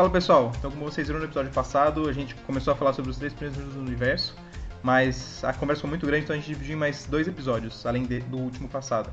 Fala 0.00 0.08
pessoal, 0.08 0.50
então 0.58 0.70
como 0.70 0.86
vocês 0.86 1.08
viram 1.08 1.20
no 1.20 1.26
episódio 1.26 1.52
passado, 1.52 2.08
a 2.08 2.12
gente 2.14 2.34
começou 2.46 2.72
a 2.72 2.76
falar 2.76 2.94
sobre 2.94 3.10
os 3.10 3.18
três 3.18 3.34
primeiros 3.34 3.74
do 3.74 3.80
universo, 3.80 4.34
mas 4.82 5.44
a 5.44 5.52
conversa 5.52 5.82
foi 5.82 5.90
muito 5.90 6.06
grande, 6.06 6.24
então 6.24 6.34
a 6.34 6.38
gente 6.38 6.48
dividiu 6.48 6.74
em 6.74 6.78
mais 6.78 7.04
dois 7.04 7.28
episódios, 7.28 7.84
além 7.84 8.04
de, 8.04 8.20
do 8.20 8.38
último 8.38 8.66
passado. 8.66 9.12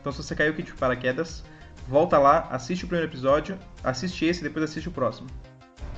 Então 0.00 0.10
se 0.10 0.22
você 0.22 0.34
caiu 0.34 0.52
aqui 0.52 0.62
de 0.62 0.72
paraquedas, 0.72 1.44
volta 1.86 2.16
lá, 2.16 2.48
assiste 2.50 2.86
o 2.86 2.88
primeiro 2.88 3.12
episódio, 3.12 3.58
assiste 3.82 4.24
esse 4.24 4.40
e 4.40 4.44
depois 4.44 4.64
assiste 4.64 4.88
o 4.88 4.92
próximo. 4.92 5.28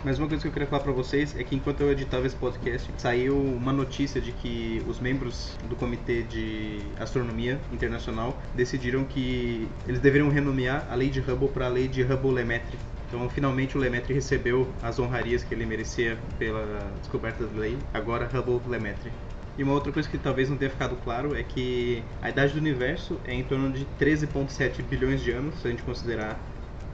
Mas 0.05 0.19
uma 0.19 0.29
coisa 0.29 0.43
que 0.43 0.49
eu 0.49 0.53
queria 0.53 0.69
falar 0.69 0.83
pra 0.83 0.93
vocês 0.93 1.37
é 1.37 1.43
que 1.43 1.57
enquanto 1.57 1.81
eu 1.81 1.91
editava 1.91 2.27
esse 2.27 2.37
podcast, 2.37 2.89
saiu 2.97 3.37
uma 3.37 3.73
notícia 3.73 4.21
de 4.21 4.31
que 4.31 4.83
os 4.87 5.01
membros 5.01 5.57
do 5.69 5.75
Comitê 5.75 6.23
de 6.23 6.81
Astronomia 6.99 7.61
Internacional 7.73 8.41
decidiram 8.55 9.05
que 9.05 9.69
eles 9.87 10.01
deveriam 10.01 10.29
renomear 10.29 10.87
a 10.91 10.95
lei 10.95 11.09
de 11.11 11.21
Hubble 11.21 11.49
para 11.49 11.67
a 11.67 11.69
lei 11.69 11.89
de 11.89 12.03
Hubble-Lemaitre 12.03 12.79
então, 13.09 13.29
finalmente, 13.31 13.77
o 13.77 13.81
Lemaitre 13.81 14.13
recebeu 14.13 14.69
as 14.83 14.99
honrarias 14.99 15.45
que 15.45 15.55
ele 15.55 15.65
merecia 15.65 16.19
pela 16.39 16.91
descoberta 16.99 17.47
da 17.47 17.61
lei, 17.61 17.79
agora 17.95 18.27
Hubble 18.27 18.61
Lemaitre. 18.69 19.13
E 19.57 19.63
uma 19.63 19.73
outra 19.73 19.93
coisa 19.93 20.09
que 20.09 20.19
talvez 20.19 20.51
não 20.51 20.57
tenha 20.57 20.71
ficado 20.71 20.97
claro 21.03 21.35
é 21.35 21.43
que 21.43 22.03
a 22.21 22.29
idade 22.29 22.53
do 22.53 22.59
universo 22.59 23.19
é 23.25 23.33
em 23.33 23.45
torno 23.45 23.73
de 23.73 23.87
13,7 23.99 24.83
bilhões 24.83 25.23
de 25.23 25.31
anos, 25.31 25.55
se 25.61 25.67
a 25.67 25.71
gente 25.71 25.83
considerar 25.83 26.39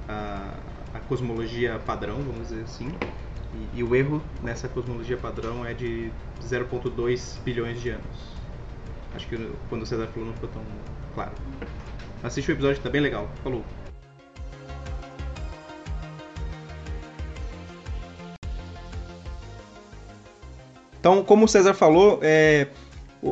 a 0.08 0.55
cosmologia 1.09 1.80
padrão, 1.84 2.16
vamos 2.16 2.48
dizer 2.48 2.62
assim. 2.65 2.92
E, 3.55 3.80
e, 3.80 3.83
o 3.83 3.95
erro 3.95 4.23
nessa 4.42 4.69
cosmologia 4.69 5.16
padrão 5.16 5.65
é 5.65 5.75
de 5.75 6.11
0,2 6.42 7.38
bilhões 7.45 7.80
de 7.80 7.91
anos. 7.91 8.33
Acho 9.15 9.27
que 9.28 9.51
quando 9.69 9.83
o 9.83 9.87
César 9.87 10.06
falou 10.06 10.28
não 10.28 10.34
ficou 10.34 10.48
tão 10.48 10.62
claro. 11.15 11.33
Assiste 12.23 12.51
o 12.51 12.52
episódio, 12.52 12.80
tá 12.83 12.88
bem 12.88 13.01
legal. 13.01 13.28
Falou! 13.42 13.62
Então, 20.98 21.25
como 21.25 21.47
o 21.47 21.48
César 21.48 21.75
falou, 21.75 22.20
é, 22.22 22.69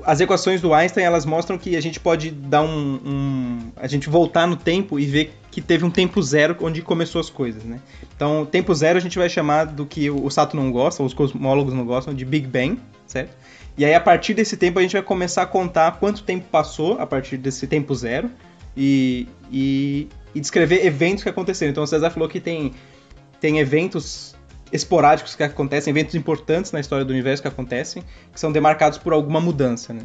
as 0.04 0.20
equações 0.20 0.60
do 0.60 0.74
Einstein 0.74 1.04
elas 1.04 1.24
mostram 1.24 1.56
que 1.56 1.76
a 1.76 1.80
gente 1.80 2.00
pode 2.00 2.30
dar 2.30 2.62
um, 2.62 3.00
um, 3.04 3.72
a 3.76 3.86
gente 3.86 4.08
voltar 4.08 4.46
no 4.46 4.56
tempo 4.56 4.98
e 4.98 5.06
ver 5.06 5.32
que 5.50 5.60
teve 5.60 5.84
um 5.84 5.90
tempo 5.90 6.22
zero 6.22 6.56
onde 6.60 6.80
começou 6.80 7.20
as 7.20 7.28
coisas, 7.28 7.64
né? 7.64 7.80
Então, 8.14 8.46
tempo 8.46 8.72
zero 8.74 8.98
a 8.98 9.00
gente 9.00 9.18
vai 9.18 9.28
chamar 9.28 9.64
do 9.64 9.84
que 9.84 10.08
o 10.08 10.30
Sato 10.30 10.56
não 10.56 10.70
gosta, 10.70 11.02
os 11.02 11.12
cosmólogos 11.12 11.74
não 11.74 11.84
gostam, 11.84 12.14
de 12.14 12.24
Big 12.24 12.46
Bang, 12.46 12.78
certo? 13.06 13.36
E 13.76 13.84
aí 13.84 13.94
a 13.94 14.00
partir 14.00 14.34
desse 14.34 14.56
tempo 14.56 14.78
a 14.78 14.82
gente 14.82 14.92
vai 14.92 15.02
começar 15.02 15.42
a 15.42 15.46
contar 15.46 15.98
quanto 15.98 16.22
tempo 16.22 16.46
passou 16.50 17.00
a 17.00 17.06
partir 17.06 17.36
desse 17.36 17.66
tempo 17.66 17.94
zero 17.94 18.30
e, 18.76 19.26
e, 19.50 20.08
e 20.34 20.40
descrever 20.40 20.86
eventos 20.86 21.22
que 21.22 21.28
aconteceram. 21.28 21.70
Então, 21.72 21.84
o 21.84 21.86
César 21.86 22.10
falou 22.10 22.28
que 22.28 22.40
tem 22.40 22.72
tem 23.40 23.58
eventos 23.58 24.36
esporádicos 24.70 25.34
que 25.34 25.42
acontecem, 25.42 25.90
eventos 25.90 26.14
importantes 26.14 26.70
na 26.70 26.78
história 26.78 27.04
do 27.04 27.10
universo 27.10 27.42
que 27.42 27.48
acontecem, 27.48 28.04
que 28.32 28.38
são 28.38 28.52
demarcados 28.52 28.98
por 28.98 29.12
alguma 29.12 29.40
mudança. 29.40 29.92
Né? 29.92 30.02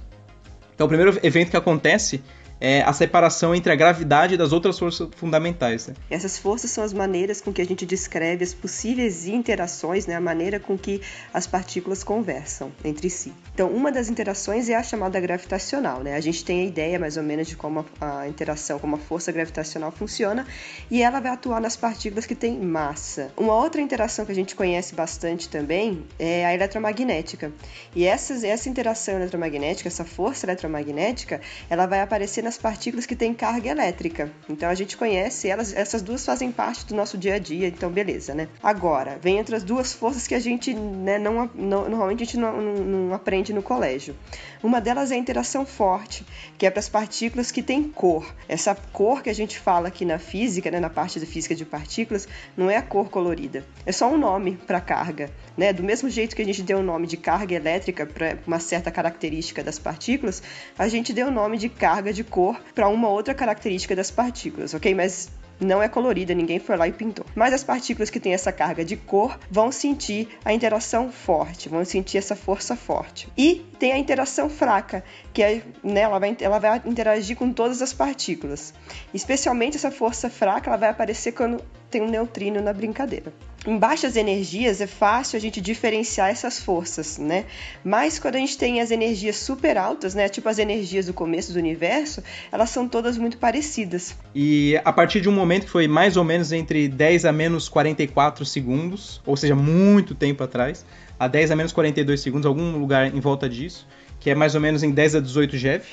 Então, 0.73 0.85
o 0.85 0.87
primeiro 0.87 1.19
evento 1.21 1.51
que 1.51 1.57
acontece 1.57 2.23
é 2.65 2.81
a 2.81 2.91
separação 2.93 3.53
entre 3.53 3.71
a 3.71 3.75
gravidade 3.75 4.35
das 4.35 4.51
outras 4.51 4.79
forças 4.79 5.07
fundamentais. 5.17 5.85
Né? 5.85 5.93
Essas 6.09 6.35
forças 6.35 6.71
são 6.71 6.83
as 6.83 6.93
maneiras 6.93 7.39
com 7.39 7.53
que 7.53 7.61
a 7.61 7.65
gente 7.65 7.85
descreve 7.85 8.43
as 8.43 8.55
possíveis 8.55 9.27
interações, 9.27 10.07
né? 10.07 10.15
a 10.15 10.19
maneira 10.19 10.59
com 10.59 10.75
que 10.75 10.99
as 11.31 11.45
partículas 11.45 12.03
conversam 12.03 12.71
entre 12.83 13.07
si. 13.07 13.31
Então, 13.53 13.69
uma 13.69 13.91
das 13.91 14.09
interações 14.09 14.67
é 14.67 14.73
a 14.73 14.81
chamada 14.81 15.19
gravitacional. 15.19 16.01
Né? 16.01 16.15
A 16.15 16.19
gente 16.19 16.43
tem 16.43 16.61
a 16.61 16.65
ideia 16.65 16.97
mais 16.97 17.17
ou 17.17 17.23
menos 17.23 17.47
de 17.47 17.55
como 17.55 17.85
a, 18.01 18.27
interação, 18.27 18.79
como 18.79 18.95
a 18.95 18.99
força 18.99 19.31
gravitacional 19.31 19.91
funciona, 19.91 20.47
e 20.89 21.03
ela 21.03 21.19
vai 21.19 21.33
atuar 21.33 21.61
nas 21.61 21.77
partículas 21.77 22.25
que 22.25 22.33
têm 22.33 22.59
massa. 22.59 23.31
Uma 23.37 23.53
outra 23.53 23.79
interação 23.79 24.25
que 24.25 24.31
a 24.31 24.35
gente 24.35 24.55
conhece 24.55 24.95
bastante 24.95 25.47
também 25.49 26.03
é 26.17 26.43
a 26.43 26.53
eletromagnética. 26.55 27.51
E 27.95 28.05
essas, 28.05 28.43
essa 28.43 28.67
interação 28.67 29.13
eletromagnética, 29.17 29.87
essa 29.87 30.03
força 30.03 30.47
eletromagnética, 30.47 31.39
ela 31.69 31.85
vai 31.85 32.01
aparecer 32.01 32.43
nas 32.43 32.54
partículas 32.57 33.05
que 33.05 33.15
têm 33.15 33.33
carga 33.33 33.69
elétrica. 33.69 34.31
Então 34.49 34.69
a 34.69 34.75
gente 34.75 34.97
conhece 34.97 35.47
elas, 35.47 35.73
essas 35.73 36.01
duas 36.01 36.25
fazem 36.25 36.51
parte 36.51 36.85
do 36.85 36.95
nosso 36.95 37.17
dia 37.17 37.35
a 37.35 37.39
dia, 37.39 37.67
então 37.67 37.89
beleza, 37.89 38.33
né? 38.33 38.47
Agora, 38.61 39.17
vem 39.21 39.37
outras 39.37 39.63
duas 39.63 39.93
forças 39.93 40.27
que 40.27 40.35
a 40.35 40.39
gente 40.39 40.73
né, 40.73 41.17
não, 41.17 41.49
não, 41.53 41.89
normalmente 41.89 42.23
a 42.23 42.25
gente 42.25 42.37
não, 42.37 42.61
não, 42.61 42.73
não 42.83 43.13
aprende 43.13 43.53
no 43.53 43.61
colégio. 43.61 44.15
Uma 44.63 44.81
delas 44.81 45.11
é 45.11 45.15
a 45.15 45.17
interação 45.17 45.65
forte, 45.65 46.25
que 46.57 46.65
é 46.65 46.71
para 46.71 46.79
as 46.79 46.89
partículas 46.89 47.51
que 47.51 47.61
têm 47.61 47.83
cor. 47.83 48.33
Essa 48.47 48.75
cor 48.75 49.21
que 49.21 49.29
a 49.29 49.35
gente 49.35 49.59
fala 49.59 49.89
aqui 49.89 50.05
na 50.05 50.17
física, 50.17 50.71
né, 50.71 50.79
na 50.79 50.89
parte 50.89 51.19
da 51.19 51.25
física 51.25 51.53
de 51.53 51.65
partículas, 51.65 52.27
não 52.57 52.69
é 52.69 52.77
a 52.77 52.81
cor 52.81 53.09
colorida, 53.09 53.63
é 53.85 53.91
só 53.91 54.11
um 54.11 54.17
nome 54.17 54.57
para 54.65 54.81
carga. 54.81 55.29
Né? 55.57 55.71
Do 55.71 55.83
mesmo 55.83 56.09
jeito 56.09 56.35
que 56.35 56.41
a 56.41 56.45
gente 56.45 56.61
deu 56.61 56.79
o 56.79 56.83
nome 56.83 57.07
de 57.07 57.15
carga 57.15 57.55
elétrica 57.55 58.05
para 58.05 58.37
uma 58.45 58.59
certa 58.59 58.91
característica 58.91 59.63
das 59.63 59.79
partículas, 59.79 60.41
a 60.77 60.87
gente 60.87 61.13
deu 61.13 61.27
o 61.27 61.31
nome 61.31 61.57
de 61.57 61.69
carga 61.69 62.11
de 62.11 62.23
cor 62.35 62.61
para 62.73 62.89
uma 62.89 63.07
outra 63.07 63.33
característica 63.33 63.95
das 63.95 64.11
partículas, 64.11 64.73
ok? 64.73 64.93
Mas 64.93 65.31
não 65.57 65.81
é 65.81 65.87
colorida, 65.87 66.33
ninguém 66.33 66.59
foi 66.59 66.75
lá 66.75 66.85
e 66.85 66.91
pintou. 66.91 67.25
Mas 67.33 67.53
as 67.53 67.63
partículas 67.63 68.09
que 68.09 68.19
têm 68.19 68.33
essa 68.33 68.51
carga 68.51 68.83
de 68.83 68.97
cor 68.97 69.39
vão 69.49 69.71
sentir 69.71 70.27
a 70.43 70.51
interação 70.51 71.09
forte, 71.09 71.69
vão 71.69 71.85
sentir 71.85 72.17
essa 72.17 72.35
força 72.35 72.75
forte. 72.75 73.29
E 73.37 73.65
tem 73.79 73.93
a 73.93 73.97
interação 73.97 74.49
fraca, 74.49 75.01
que 75.33 75.41
é, 75.41 75.61
né, 75.81 76.01
ela, 76.01 76.19
vai, 76.19 76.35
ela 76.41 76.59
vai 76.59 76.81
interagir 76.85 77.37
com 77.37 77.53
todas 77.53 77.81
as 77.81 77.93
partículas. 77.93 78.73
Especialmente 79.13 79.77
essa 79.77 79.89
força 79.89 80.29
fraca, 80.29 80.69
ela 80.69 80.77
vai 80.77 80.89
aparecer 80.89 81.31
quando 81.31 81.63
tem 81.89 82.01
um 82.01 82.09
neutrino 82.09 82.61
na 82.61 82.73
brincadeira. 82.73 83.31
Em 83.65 83.79
baixas 83.79 84.15
energias 84.15 84.79
é 84.79 84.85
fácil 84.85 85.37
a 85.37 85.39
gente 85.39 85.59
diferenciar 85.59 86.29
essas 86.29 86.59
forças, 86.59 87.17
né? 87.17 87.45
Mas 87.83 88.19
quando 88.19 88.35
a 88.35 88.37
gente 88.37 88.55
tem 88.59 88.79
as 88.79 88.91
energias 88.91 89.37
super 89.37 89.75
altas, 89.75 90.13
né, 90.13 90.29
tipo 90.29 90.47
as 90.47 90.59
energias 90.59 91.07
do 91.07 91.13
começo 91.13 91.51
do 91.51 91.57
universo, 91.57 92.21
elas 92.51 92.69
são 92.69 92.87
todas 92.87 93.17
muito 93.17 93.39
parecidas. 93.39 94.15
E 94.35 94.79
a 94.85 94.93
partir 94.93 95.19
de 95.19 95.27
um 95.27 95.31
momento 95.31 95.65
que 95.65 95.71
foi 95.71 95.87
mais 95.87 96.15
ou 96.15 96.23
menos 96.23 96.51
entre 96.51 96.87
10 96.87 97.25
a 97.25 97.31
menos 97.31 97.67
44 97.67 98.45
segundos, 98.45 99.19
ou 99.25 99.35
seja, 99.35 99.55
muito 99.55 100.13
tempo 100.13 100.43
atrás, 100.43 100.85
a 101.19 101.27
10 101.27 101.49
a 101.49 101.55
menos 101.55 101.71
42 101.71 102.21
segundos, 102.21 102.45
algum 102.45 102.77
lugar 102.77 103.15
em 103.15 103.19
volta 103.19 103.49
disso, 103.49 103.87
que 104.19 104.29
é 104.29 104.35
mais 104.35 104.53
ou 104.53 104.61
menos 104.61 104.83
em 104.83 104.91
10 104.91 105.15
a 105.15 105.19
18 105.19 105.57
GeV, 105.57 105.85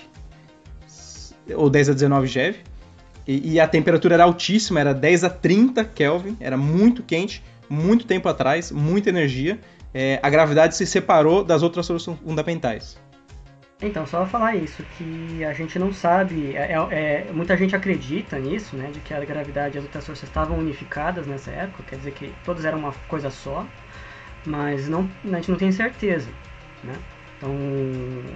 ou 1.55 1.71
10 1.71 1.89
a 1.89 1.93
19 1.95 2.27
GeV, 2.27 2.59
e, 3.27 3.53
e 3.53 3.61
a 3.61 3.67
temperatura 3.67 4.15
era 4.15 4.25
altíssima, 4.25 4.81
era 4.81 4.95
10 4.95 5.25
a 5.25 5.31
30 5.31 5.85
Kelvin, 5.85 6.37
era 6.41 6.57
muito 6.57 7.03
quente, 7.03 7.43
muito 7.69 8.07
tempo 8.07 8.29
atrás, 8.29 8.71
muita 8.71 9.09
energia, 9.09 9.59
é, 9.95 10.19
a 10.23 10.31
gravidade 10.31 10.77
se 10.77 10.87
separou 10.87 11.45
das 11.45 11.63
outras 11.63 11.87
forças 11.87 12.17
fundamentais. 12.19 13.01
Então, 13.81 14.07
só 14.07 14.25
falar 14.25 14.55
isso, 14.55 14.85
que 14.97 15.45
a 15.45 15.53
gente 15.53 15.77
não 15.77 15.93
sabe, 15.93 16.57
é, 16.57 16.73
é, 16.73 17.27
é, 17.29 17.33
muita 17.33 17.57
gente 17.57 17.75
acredita 17.75 18.39
nisso, 18.39 18.77
né, 18.77 18.91
de 18.93 19.01
que 19.01 19.13
a 19.13 19.19
gravidade 19.25 19.77
e 19.77 19.79
as 19.79 19.85
outras 19.85 20.07
forças 20.07 20.29
estavam 20.29 20.57
unificadas 20.57 21.27
nessa 21.27 21.51
época, 21.51 21.83
quer 21.89 21.97
dizer 21.97 22.13
que 22.13 22.33
todas 22.45 22.65
eram 22.65 22.79
uma 22.79 22.93
coisa 23.09 23.29
só, 23.29 23.67
mas 24.47 24.89
não, 24.89 25.11
a 25.25 25.37
gente 25.37 25.51
não 25.51 25.59
tem 25.59 25.73
certeza, 25.73 26.31
né. 26.85 26.95
Então, 27.43 27.57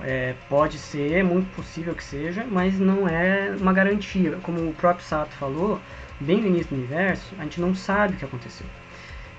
é, 0.03 0.35
pode 0.49 0.79
ser, 0.79 1.13
é 1.13 1.23
muito 1.23 1.49
possível 1.55 1.95
que 1.95 2.03
seja, 2.03 2.45
mas 2.51 2.77
não 2.77 3.09
é 3.09 3.55
uma 3.57 3.73
garantia. 3.73 4.37
Como 4.43 4.69
o 4.69 4.75
próprio 4.75 5.07
Sato 5.07 5.33
falou, 5.37 5.81
bem 6.19 6.41
no 6.41 6.49
início 6.49 6.71
do 6.71 6.75
universo, 6.75 7.33
a 7.39 7.45
gente 7.45 7.61
não 7.61 7.73
sabe 7.73 8.15
o 8.15 8.17
que 8.17 8.25
aconteceu. 8.25 8.67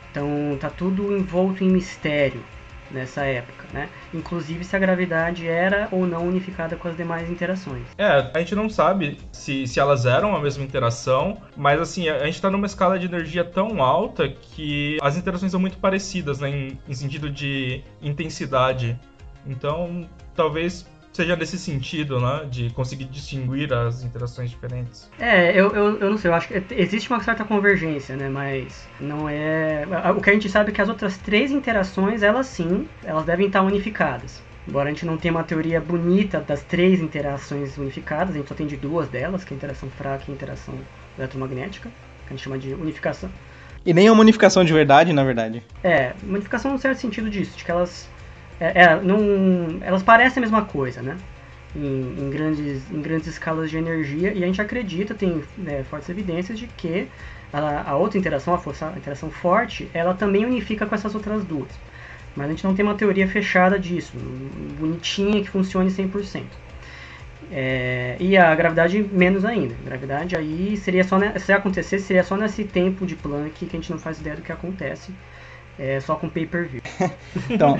Então 0.09 0.57
tá 0.57 0.69
tudo 0.69 1.15
envolto 1.15 1.65
em 1.65 1.69
mistério 1.69 2.41
nessa 2.89 3.25
época, 3.25 3.67
né? 3.73 3.89
Inclusive 4.13 4.63
se 4.63 4.73
a 4.73 4.79
gravidade 4.79 5.45
era 5.45 5.89
ou 5.91 6.07
não 6.07 6.25
unificada 6.25 6.77
com 6.77 6.87
as 6.87 6.95
demais 6.95 7.29
interações. 7.29 7.83
É, 7.97 8.31
a 8.33 8.39
gente 8.39 8.55
não 8.55 8.69
sabe 8.69 9.17
se, 9.33 9.67
se 9.67 9.81
elas 9.81 10.05
eram 10.05 10.33
a 10.33 10.39
mesma 10.39 10.63
interação, 10.63 11.41
mas 11.57 11.81
assim, 11.81 12.07
a 12.07 12.23
gente 12.25 12.35
está 12.35 12.49
numa 12.49 12.67
escala 12.67 12.97
de 12.97 13.05
energia 13.05 13.43
tão 13.43 13.83
alta 13.83 14.29
que 14.29 14.97
as 15.01 15.17
interações 15.17 15.51
são 15.51 15.59
muito 15.59 15.77
parecidas, 15.77 16.39
né? 16.39 16.49
Em, 16.49 16.79
em 16.87 16.93
sentido 16.93 17.29
de 17.29 17.83
intensidade. 18.01 18.97
Então, 19.47 20.07
talvez 20.35 20.85
seja 21.17 21.35
nesse 21.35 21.57
sentido, 21.57 22.19
né? 22.19 22.45
De 22.49 22.69
conseguir 22.69 23.05
distinguir 23.05 23.73
as 23.73 24.03
interações 24.03 24.51
diferentes. 24.51 25.09
É, 25.19 25.51
eu, 25.51 25.71
eu, 25.71 25.99
eu 25.99 26.09
não 26.11 26.17
sei, 26.17 26.29
eu 26.29 26.35
acho 26.35 26.47
que 26.47 26.63
existe 26.71 27.09
uma 27.09 27.21
certa 27.21 27.43
convergência, 27.43 28.15
né? 28.15 28.29
Mas 28.29 28.87
não 28.99 29.27
é. 29.27 29.83
O 30.15 30.21
que 30.21 30.29
a 30.29 30.33
gente 30.33 30.49
sabe 30.49 30.71
é 30.71 30.73
que 30.73 30.81
as 30.81 30.89
outras 30.89 31.17
três 31.17 31.51
interações, 31.51 32.21
elas 32.21 32.45
sim, 32.45 32.87
elas 33.03 33.25
devem 33.25 33.47
estar 33.47 33.63
unificadas. 33.63 34.41
Embora 34.67 34.89
a 34.89 34.91
gente 34.91 35.05
não 35.05 35.17
tenha 35.17 35.33
uma 35.33 35.43
teoria 35.43 35.79
bonita 35.79 36.41
das 36.41 36.61
três 36.61 36.99
interações 36.99 37.77
unificadas, 37.77 38.35
a 38.35 38.37
gente 38.37 38.49
só 38.49 38.53
tem 38.53 38.67
de 38.67 38.75
duas 38.75 39.07
delas, 39.07 39.43
que 39.43 39.53
é 39.53 39.55
a 39.55 39.57
interação 39.57 39.89
fraca 39.89 40.25
e 40.27 40.31
a 40.31 40.33
interação 40.35 40.75
eletromagnética, 41.17 41.89
que 41.89 42.33
a 42.33 42.35
gente 42.35 42.43
chama 42.43 42.59
de 42.59 42.73
unificação. 42.73 43.29
E 43.85 43.93
nem 43.93 44.07
é 44.07 44.11
uma 44.11 44.21
unificação 44.21 44.65
de 44.65 44.73
verdade, 44.73 45.13
na 45.13 45.23
verdade. 45.23 45.63
É, 45.81 46.11
unificação 46.21 46.73
no 46.73 46.77
certo 46.77 46.99
sentido 46.99 47.29
disso, 47.29 47.57
de 47.57 47.63
que 47.63 47.71
elas 47.71 48.09
é, 48.59 48.83
é, 48.83 48.99
elas 49.81 50.03
parecem 50.03 50.41
a 50.41 50.45
mesma 50.45 50.65
coisa, 50.65 51.01
né? 51.01 51.17
em, 51.77 52.15
em, 52.19 52.29
grandes, 52.29 52.91
em 52.91 53.01
grandes 53.01 53.27
escalas 53.27 53.69
de 53.69 53.77
energia 53.77 54.33
e 54.33 54.43
a 54.43 54.47
gente 54.47 54.61
acredita, 54.61 55.13
tem 55.13 55.43
né, 55.57 55.83
fortes 55.83 56.09
evidências 56.09 56.57
de 56.57 56.67
que 56.67 57.07
a, 57.53 57.91
a, 57.91 57.95
outra 57.95 58.17
interação, 58.17 58.53
a, 58.53 58.57
força, 58.57 58.91
a 58.93 58.97
interação 58.97 59.29
forte, 59.29 59.89
ela 59.93 60.13
também 60.13 60.45
unifica 60.45 60.85
com 60.85 60.95
essas 60.95 61.13
outras 61.13 61.43
duas. 61.43 61.69
Mas 62.35 62.47
a 62.47 62.49
gente 62.49 62.63
não 62.63 62.75
tem 62.75 62.85
uma 62.85 62.95
teoria 62.95 63.27
fechada 63.27 63.79
disso, 63.79 64.13
bonitinha 64.79 65.41
que 65.41 65.49
funcione 65.49 65.89
100%. 65.89 66.43
É, 67.49 68.17
e 68.19 68.37
a 68.37 68.53
gravidade 68.53 69.01
menos 69.11 69.45
ainda. 69.45 69.73
A 69.85 69.89
gravidade 69.89 70.35
aí 70.35 70.75
seria 70.77 71.03
só 71.03 71.17
se 71.39 71.53
acontecer 71.53 71.99
seria 71.99 72.23
só 72.23 72.35
nesse 72.35 72.65
tempo 72.65 73.05
de 73.05 73.15
Planck 73.15 73.65
que 73.65 73.77
a 73.77 73.79
gente 73.79 73.89
não 73.89 73.97
faz 73.97 74.19
ideia 74.19 74.35
do 74.35 74.41
que 74.41 74.51
acontece. 74.51 75.11
É 75.79 75.99
só 75.99 76.15
com 76.15 76.27
pay-per-view. 76.27 76.81
então, 77.49 77.77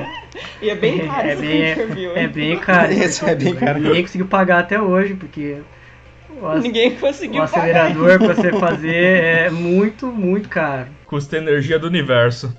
e 0.61 0.69
é 0.69 0.75
bem 0.75 0.99
caro 1.07 1.27
é, 1.27 1.35
bem, 1.35 1.75
pay-per-view. 1.75 2.11
É, 2.11 2.23
é, 2.23 2.27
bem 2.27 2.59
caro. 2.59 2.93
Esse 2.93 3.25
é 3.25 3.35
bem 3.35 3.55
caro. 3.55 3.79
Ninguém 3.79 4.03
conseguiu 4.03 4.27
pagar 4.27 4.59
até 4.59 4.79
hoje, 4.79 5.15
porque 5.15 5.57
o, 6.29 6.59
Ninguém 6.59 6.95
conseguiu 6.95 7.41
o 7.41 7.43
acelerador 7.43 8.19
para 8.19 8.33
você 8.35 8.51
fazer 8.53 9.23
é 9.23 9.49
muito, 9.49 10.07
muito 10.07 10.47
caro. 10.47 10.89
Custa 11.05 11.37
energia 11.37 11.79
do 11.79 11.87
universo. 11.87 12.55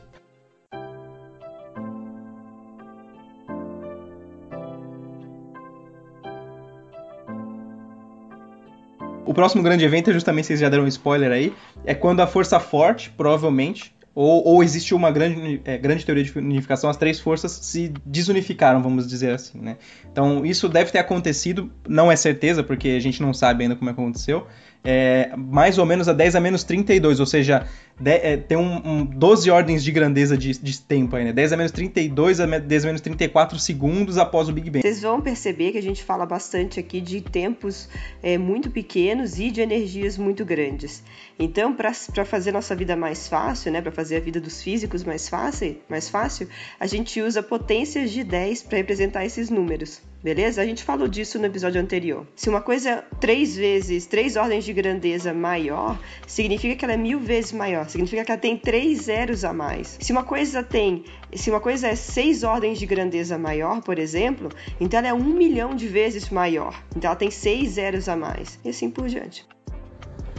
O 9.25 9.35
próximo 9.35 9.62
grande 9.62 9.85
evento, 9.85 10.11
justamente 10.11 10.46
vocês 10.46 10.58
já 10.58 10.70
deram 10.70 10.85
um 10.85 10.88
spoiler 10.88 11.31
aí, 11.31 11.52
é 11.85 11.94
quando 11.94 12.20
a 12.20 12.26
força 12.26 12.58
forte, 12.58 13.11
provavelmente, 13.11 13.94
ou, 14.20 14.44
ou 14.44 14.65
existe 14.65 14.97
uma 14.97 15.12
grande, 15.12 15.61
é, 15.65 15.79
grande 15.79 16.05
teoria 16.05 16.25
de 16.25 16.37
unificação, 16.37 16.91
as 16.91 16.97
três 16.97 17.20
forças 17.20 17.53
se 17.53 17.93
desunificaram, 18.05 18.82
vamos 18.82 19.06
dizer 19.06 19.31
assim, 19.31 19.61
né? 19.61 19.76
Então, 20.11 20.44
isso 20.44 20.69
deve 20.69 20.91
ter 20.91 20.99
acontecido, 20.99 21.70
não 21.88 22.11
é 22.11 22.17
certeza, 22.17 22.65
porque 22.65 22.88
a 22.88 23.00
gente 23.00 23.23
não 23.23 23.32
sabe 23.32 23.62
ainda 23.62 23.76
como 23.76 23.88
aconteceu, 23.88 24.44
é, 24.82 25.31
mais 25.37 25.79
ou 25.79 25.85
menos 25.85 26.09
a 26.09 26.12
10 26.12 26.37
a 26.37 26.41
menos 26.41 26.65
32, 26.65 27.20
ou 27.20 27.26
seja, 27.26 27.67
de, 28.00 28.11
é, 28.11 28.37
tem 28.37 28.56
um, 28.56 28.81
um 28.85 29.05
12 29.05 29.50
ordens 29.50 29.82
de 29.82 29.91
grandeza 29.91 30.37
de, 30.37 30.53
de 30.59 30.81
tempo 30.81 31.17
aí, 31.17 31.25
né? 31.25 31.32
10 31.32 31.53
a 31.53 31.56
menos 31.56 31.73
32 31.73 32.41
a 32.41 32.47
10 32.47 32.85
a 32.85 32.87
menos 32.87 33.00
34 33.00 33.59
segundos 33.59 34.19
após 34.19 34.49
o 34.49 34.53
Big 34.53 34.71
Bang. 34.71 34.82
Vocês 34.82 35.03
vão 35.03 35.21
perceber 35.21 35.73
que 35.73 35.79
a 35.79 35.82
gente 35.82 36.03
fala 36.03 36.25
bastante 36.25 36.79
aqui 36.79 37.00
de 37.00 37.21
tempos 37.21 37.88
é, 38.23 38.38
muito 38.38 38.71
pequenos 38.71 39.38
e 39.38 39.50
de 39.50 39.61
energias 39.61 40.17
muito 40.17 40.44
grandes. 40.44 41.03
Então, 41.38 41.73
para 41.73 42.25
fazer 42.25 42.50
nossa 42.50 42.75
vida 42.75 42.96
mais 42.96 43.29
fácil, 43.29 43.70
né, 43.70 43.81
para 43.81 43.93
fazer 43.93 44.17
a 44.17 44.20
vida 44.20 44.40
dos 44.40 44.61
físicos 44.61 45.05
mais 45.05 45.29
fácil, 45.29 45.76
mais 45.88 46.08
fácil, 46.08 46.49
a 46.81 46.87
gente 46.87 47.20
usa 47.20 47.43
potências 47.43 48.11
de 48.11 48.25
10 48.25 48.64
para 48.64 48.79
representar 48.79 49.25
esses 49.25 49.49
números. 49.49 50.02
Beleza? 50.20 50.61
A 50.61 50.67
gente 50.67 50.82
falou 50.82 51.06
disso 51.06 51.38
no 51.38 51.46
episódio 51.46 51.81
anterior. 51.81 52.26
Se 52.35 52.49
uma 52.49 52.61
coisa 52.61 52.90
é 52.90 53.05
três 53.20 53.55
vezes, 53.55 54.05
três 54.05 54.35
ordens 54.35 54.64
de 54.64 54.73
grandeza 54.73 55.32
maior, 55.32 55.96
significa 56.26 56.75
que 56.75 56.85
ela 56.85 56.94
é 56.94 56.96
mil 56.96 57.20
vezes 57.20 57.52
maior. 57.52 57.88
Significa 57.88 58.25
que 58.25 58.32
ela 58.32 58.40
tem 58.40 58.56
três 58.56 59.02
zeros 59.02 59.44
a 59.44 59.52
mais. 59.52 59.96
Se 60.00 60.11
uma 60.11 60.25
coisa 60.25 60.61
tem, 60.61 61.05
se 61.32 61.50
uma 61.50 61.61
coisa 61.61 61.87
é 61.87 61.94
seis 61.94 62.43
ordens 62.43 62.81
de 62.81 62.87
grandeza 62.87 63.38
maior, 63.38 63.81
por 63.81 63.96
exemplo, 63.96 64.49
então 64.81 64.99
ela 64.99 65.08
é 65.08 65.14
um 65.14 65.23
milhão 65.23 65.76
de 65.76 65.87
vezes 65.87 66.31
maior. 66.31 66.82
Então 66.96 67.08
ela 67.08 67.17
tem 67.19 67.31
seis 67.31 67.70
zeros 67.75 68.08
a 68.08 68.17
mais. 68.17 68.58
E 68.64 68.70
assim 68.70 68.90
por 68.90 69.06
diante. 69.06 69.46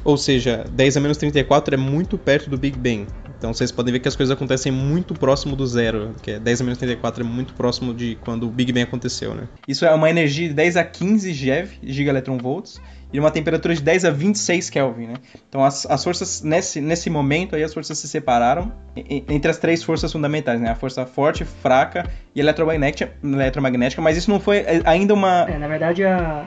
Ou 0.04 0.18
seja, 0.18 0.66
10 0.72 0.98
a 0.98 1.00
menos 1.00 1.18
34 1.18 1.76
é 1.76 1.78
muito 1.78 2.18
perto 2.18 2.50
do 2.50 2.58
Big 2.58 2.78
Bang. 2.78 3.08
Então 3.40 3.54
vocês 3.54 3.72
podem 3.72 3.94
ver 3.94 4.00
que 4.00 4.08
as 4.08 4.18
coisas 4.18 4.36
acontecem 4.36 4.70
muito 4.70 5.14
próximo 5.14 5.56
do 5.56 5.66
zero, 5.66 6.14
que 6.22 6.32
é 6.32 6.40
10 6.40 6.60
a 6.60 6.64
menos 6.66 6.78
34 6.78 7.24
é 7.24 7.26
muito 7.26 7.54
próximo 7.54 7.94
de 7.94 8.18
quando 8.22 8.46
o 8.46 8.50
Big 8.50 8.74
Bang 8.74 8.84
aconteceu, 8.84 9.34
né? 9.34 9.48
Isso 9.66 9.86
é 9.86 9.94
uma 9.94 10.10
energia 10.10 10.50
de 10.50 10.54
10 10.54 10.76
a 10.76 10.84
15 10.84 11.34
GeV, 11.34 11.70
gigaelectronvolts, 11.82 12.82
e 13.14 13.20
uma 13.20 13.32
temperatura 13.32 13.74
de 13.74 13.82
10 13.82 14.06
a 14.06 14.12
26 14.12 14.70
Kelvin, 14.70 15.08
né? 15.08 15.14
Então 15.48 15.64
as, 15.64 15.86
as 15.86 16.04
forças, 16.04 16.42
nesse, 16.42 16.82
nesse 16.82 17.10
momento 17.10 17.56
aí, 17.56 17.64
as 17.64 17.74
forças 17.74 17.98
se 17.98 18.10
separaram 18.10 18.74
entre 18.96 19.50
as 19.50 19.58
três 19.58 19.82
forças 19.82 20.12
fundamentais, 20.12 20.60
né? 20.60 20.70
A 20.70 20.76
força 20.76 21.06
forte, 21.06 21.46
fraca 21.46 22.10
e 22.36 22.42
eletromagnética, 22.42 23.14
eletromagnética 23.24 24.02
mas 24.02 24.18
isso 24.18 24.30
não 24.30 24.42
foi 24.42 24.66
ainda 24.84 25.14
uma... 25.14 25.48
É, 25.50 25.58
na 25.58 25.68
verdade, 25.70 26.04
a, 26.04 26.46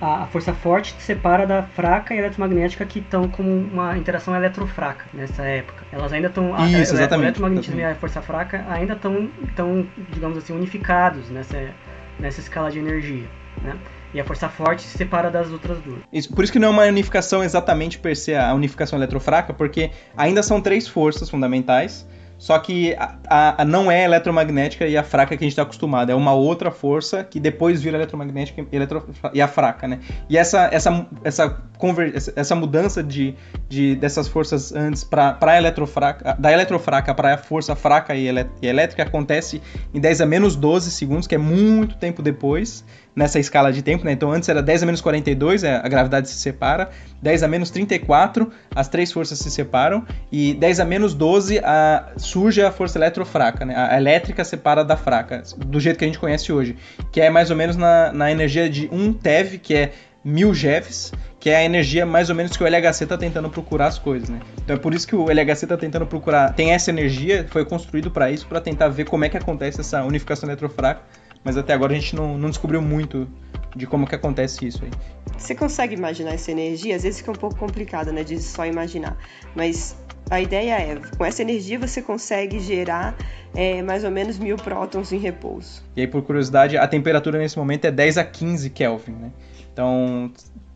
a, 0.00 0.26
força 0.26 0.54
forte 0.54 0.94
separa 0.98 1.46
da 1.46 1.62
fraca 1.62 2.14
e 2.14 2.18
eletromagnética 2.18 2.84
que 2.86 3.00
estão 3.00 3.28
com 3.28 3.42
uma 3.42 3.96
interação 3.98 4.34
eletrofraca 4.34 5.04
nessa 5.12 5.42
época. 5.42 5.84
Elas 5.92 6.12
ainda 6.12 6.28
estão. 6.28 6.54
Isso, 6.66 6.94
exatamente. 6.94 7.10
O 7.10 7.22
eletromagnetismo 7.24 7.80
e 7.80 7.84
a 7.84 7.94
força 7.94 8.22
fraca 8.22 8.64
ainda 8.68 8.94
estão, 8.94 9.28
estão, 9.46 9.86
digamos 10.12 10.38
assim, 10.38 10.52
unificados 10.52 11.28
nessa, 11.28 11.70
nessa 12.18 12.40
escala 12.40 12.70
de 12.70 12.78
energia. 12.78 13.26
Né? 13.62 13.76
E 14.14 14.20
a 14.20 14.24
força 14.24 14.48
forte 14.48 14.82
se 14.82 14.96
separa 14.96 15.30
das 15.30 15.50
outras 15.50 15.78
duas. 15.80 16.00
Isso, 16.12 16.34
por 16.34 16.42
isso 16.42 16.52
que 16.52 16.58
não 16.58 16.68
é 16.68 16.70
uma 16.70 16.84
unificação 16.84 17.44
exatamente 17.44 17.98
per 17.98 18.16
se 18.16 18.34
a 18.34 18.52
unificação 18.54 18.98
eletrofraca, 18.98 19.52
porque 19.52 19.90
ainda 20.16 20.42
são 20.42 20.60
três 20.60 20.88
forças 20.88 21.28
fundamentais 21.30 22.06
só 22.40 22.58
que 22.58 22.94
a, 22.94 23.16
a, 23.28 23.62
a, 23.62 23.64
não 23.66 23.92
é 23.92 24.02
eletromagnética 24.02 24.86
e 24.86 24.96
a 24.96 25.02
fraca 25.02 25.36
que 25.36 25.44
a 25.44 25.46
gente 25.46 25.52
está 25.52 25.60
acostumado. 25.60 26.10
É 26.10 26.14
uma 26.14 26.32
outra 26.32 26.70
força 26.70 27.22
que 27.22 27.38
depois 27.38 27.82
vira 27.82 27.98
eletromagnética 27.98 28.64
e, 28.72 28.74
eletro, 28.74 29.06
e 29.34 29.42
a 29.42 29.46
fraca, 29.46 29.86
né? 29.86 30.00
E 30.26 30.38
essa, 30.38 30.70
essa, 30.72 31.06
essa, 31.22 31.50
conver, 31.76 32.14
essa 32.14 32.54
mudança 32.54 33.02
de, 33.02 33.34
de, 33.68 33.94
dessas 33.94 34.26
forças 34.26 34.72
antes 34.72 35.04
para 35.04 35.36
a 35.38 35.58
eletrofraca, 35.58 36.34
da 36.38 36.50
eletrofraca 36.50 37.14
para 37.14 37.34
a 37.34 37.36
força 37.36 37.76
fraca 37.76 38.14
e, 38.14 38.26
elet, 38.26 38.48
e 38.62 38.66
elétrica 38.66 39.02
acontece 39.02 39.60
em 39.92 40.00
10 40.00 40.22
a 40.22 40.26
menos 40.26 40.56
12 40.56 40.90
segundos, 40.92 41.26
que 41.26 41.34
é 41.34 41.38
muito 41.38 41.96
tempo 41.96 42.22
depois 42.22 42.82
nessa 43.14 43.38
escala 43.38 43.72
de 43.72 43.82
tempo, 43.82 44.04
né? 44.04 44.12
Então 44.12 44.30
antes 44.30 44.48
era 44.48 44.62
10 44.62 44.82
a 44.82 44.86
menos 44.86 45.00
42, 45.00 45.64
é, 45.64 45.76
a 45.76 45.88
gravidade 45.88 46.28
se 46.28 46.34
separa, 46.34 46.90
10 47.22 47.42
a 47.42 47.48
menos 47.48 47.70
34, 47.70 48.50
as 48.74 48.88
três 48.88 49.10
forças 49.12 49.38
se 49.38 49.50
separam, 49.50 50.04
e 50.30 50.54
10 50.54 50.80
a 50.80 50.84
menos 50.84 51.14
12 51.14 51.58
a, 51.58 52.12
surge 52.16 52.62
a 52.62 52.70
força 52.70 52.98
eletrofraca, 52.98 53.64
né? 53.64 53.74
A 53.76 53.96
elétrica 53.96 54.44
separa 54.44 54.84
da 54.84 54.96
fraca, 54.96 55.42
do 55.56 55.80
jeito 55.80 55.98
que 55.98 56.04
a 56.04 56.08
gente 56.08 56.18
conhece 56.18 56.52
hoje, 56.52 56.76
que 57.10 57.20
é 57.20 57.30
mais 57.30 57.50
ou 57.50 57.56
menos 57.56 57.76
na, 57.76 58.12
na 58.12 58.30
energia 58.30 58.68
de 58.68 58.88
1 58.92 59.12
TeV, 59.14 59.58
que 59.58 59.74
é 59.74 59.92
mil 60.22 60.52
GeVs, 60.52 61.12
que 61.38 61.48
é 61.48 61.56
a 61.56 61.64
energia 61.64 62.04
mais 62.04 62.28
ou 62.28 62.36
menos 62.36 62.54
que 62.54 62.62
o 62.62 62.66
LHC 62.66 63.04
está 63.04 63.16
tentando 63.16 63.48
procurar 63.48 63.86
as 63.86 63.98
coisas, 63.98 64.28
né? 64.28 64.40
Então 64.62 64.76
é 64.76 64.78
por 64.78 64.94
isso 64.94 65.08
que 65.08 65.16
o 65.16 65.30
LHC 65.30 65.64
está 65.64 65.76
tentando 65.76 66.06
procurar, 66.06 66.52
tem 66.52 66.72
essa 66.72 66.90
energia, 66.90 67.46
foi 67.48 67.64
construído 67.64 68.10
para 68.10 68.30
isso, 68.30 68.46
para 68.46 68.60
tentar 68.60 68.88
ver 68.88 69.06
como 69.06 69.24
é 69.24 69.28
que 69.30 69.36
acontece 69.38 69.80
essa 69.80 70.04
unificação 70.04 70.48
eletrofraca 70.48 71.00
mas 71.44 71.56
até 71.56 71.72
agora 71.72 71.92
a 71.92 71.96
gente 71.96 72.14
não, 72.14 72.36
não 72.36 72.50
descobriu 72.50 72.82
muito 72.82 73.28
de 73.74 73.86
como 73.86 74.06
que 74.06 74.14
acontece 74.14 74.66
isso 74.66 74.84
aí. 74.84 74.90
Você 75.38 75.54
consegue 75.54 75.94
imaginar 75.94 76.32
essa 76.32 76.50
energia? 76.50 76.96
Às 76.96 77.02
vezes 77.02 77.20
fica 77.20 77.30
um 77.30 77.36
pouco 77.36 77.56
complicado, 77.56 78.12
né, 78.12 78.22
de 78.22 78.40
só 78.40 78.66
imaginar. 78.66 79.16
Mas 79.54 79.96
a 80.28 80.40
ideia 80.40 80.74
é, 80.74 81.00
com 81.16 81.24
essa 81.24 81.42
energia 81.42 81.78
você 81.78 82.02
consegue 82.02 82.60
gerar 82.60 83.16
é, 83.54 83.82
mais 83.82 84.04
ou 84.04 84.10
menos 84.10 84.38
mil 84.38 84.56
prótons 84.56 85.12
em 85.12 85.18
repouso. 85.18 85.82
E 85.96 86.02
aí, 86.02 86.06
por 86.06 86.22
curiosidade, 86.22 86.76
a 86.76 86.86
temperatura 86.86 87.38
nesse 87.38 87.58
momento 87.58 87.84
é 87.86 87.90
10 87.90 88.18
a 88.18 88.24
15 88.24 88.70
Kelvin, 88.70 89.12
né? 89.12 89.30
Então, 89.72 90.30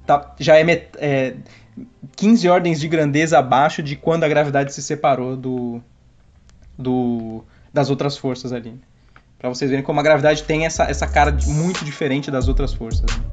tá, 0.06 0.35
já 0.38 0.59
é, 0.59 0.88
é 0.97 1.35
15 2.16 2.49
ordens 2.49 2.80
de 2.80 2.88
grandeza 2.88 3.38
abaixo 3.38 3.83
de 3.83 3.97
quando 3.97 4.25
a 4.25 4.28
gravidade 4.28 4.73
se 4.73 4.83
separou 4.83 5.37
do, 5.37 5.83
do 6.78 7.44
das 7.73 7.90
outras 7.90 8.16
forças 8.16 8.52
ali 8.52 8.80
para 9.44 9.52
vocês 9.52 9.70
verem 9.70 9.84
como 9.84 10.00
a 10.00 10.02
gravidade 10.02 10.42
tem 10.44 10.64
essa, 10.64 10.84
essa 10.84 11.06
cara 11.06 11.30
muito 11.46 11.84
diferente 11.84 12.30
das 12.30 12.48
outras 12.48 12.72
forças. 12.72 13.04
Né? 13.14 13.24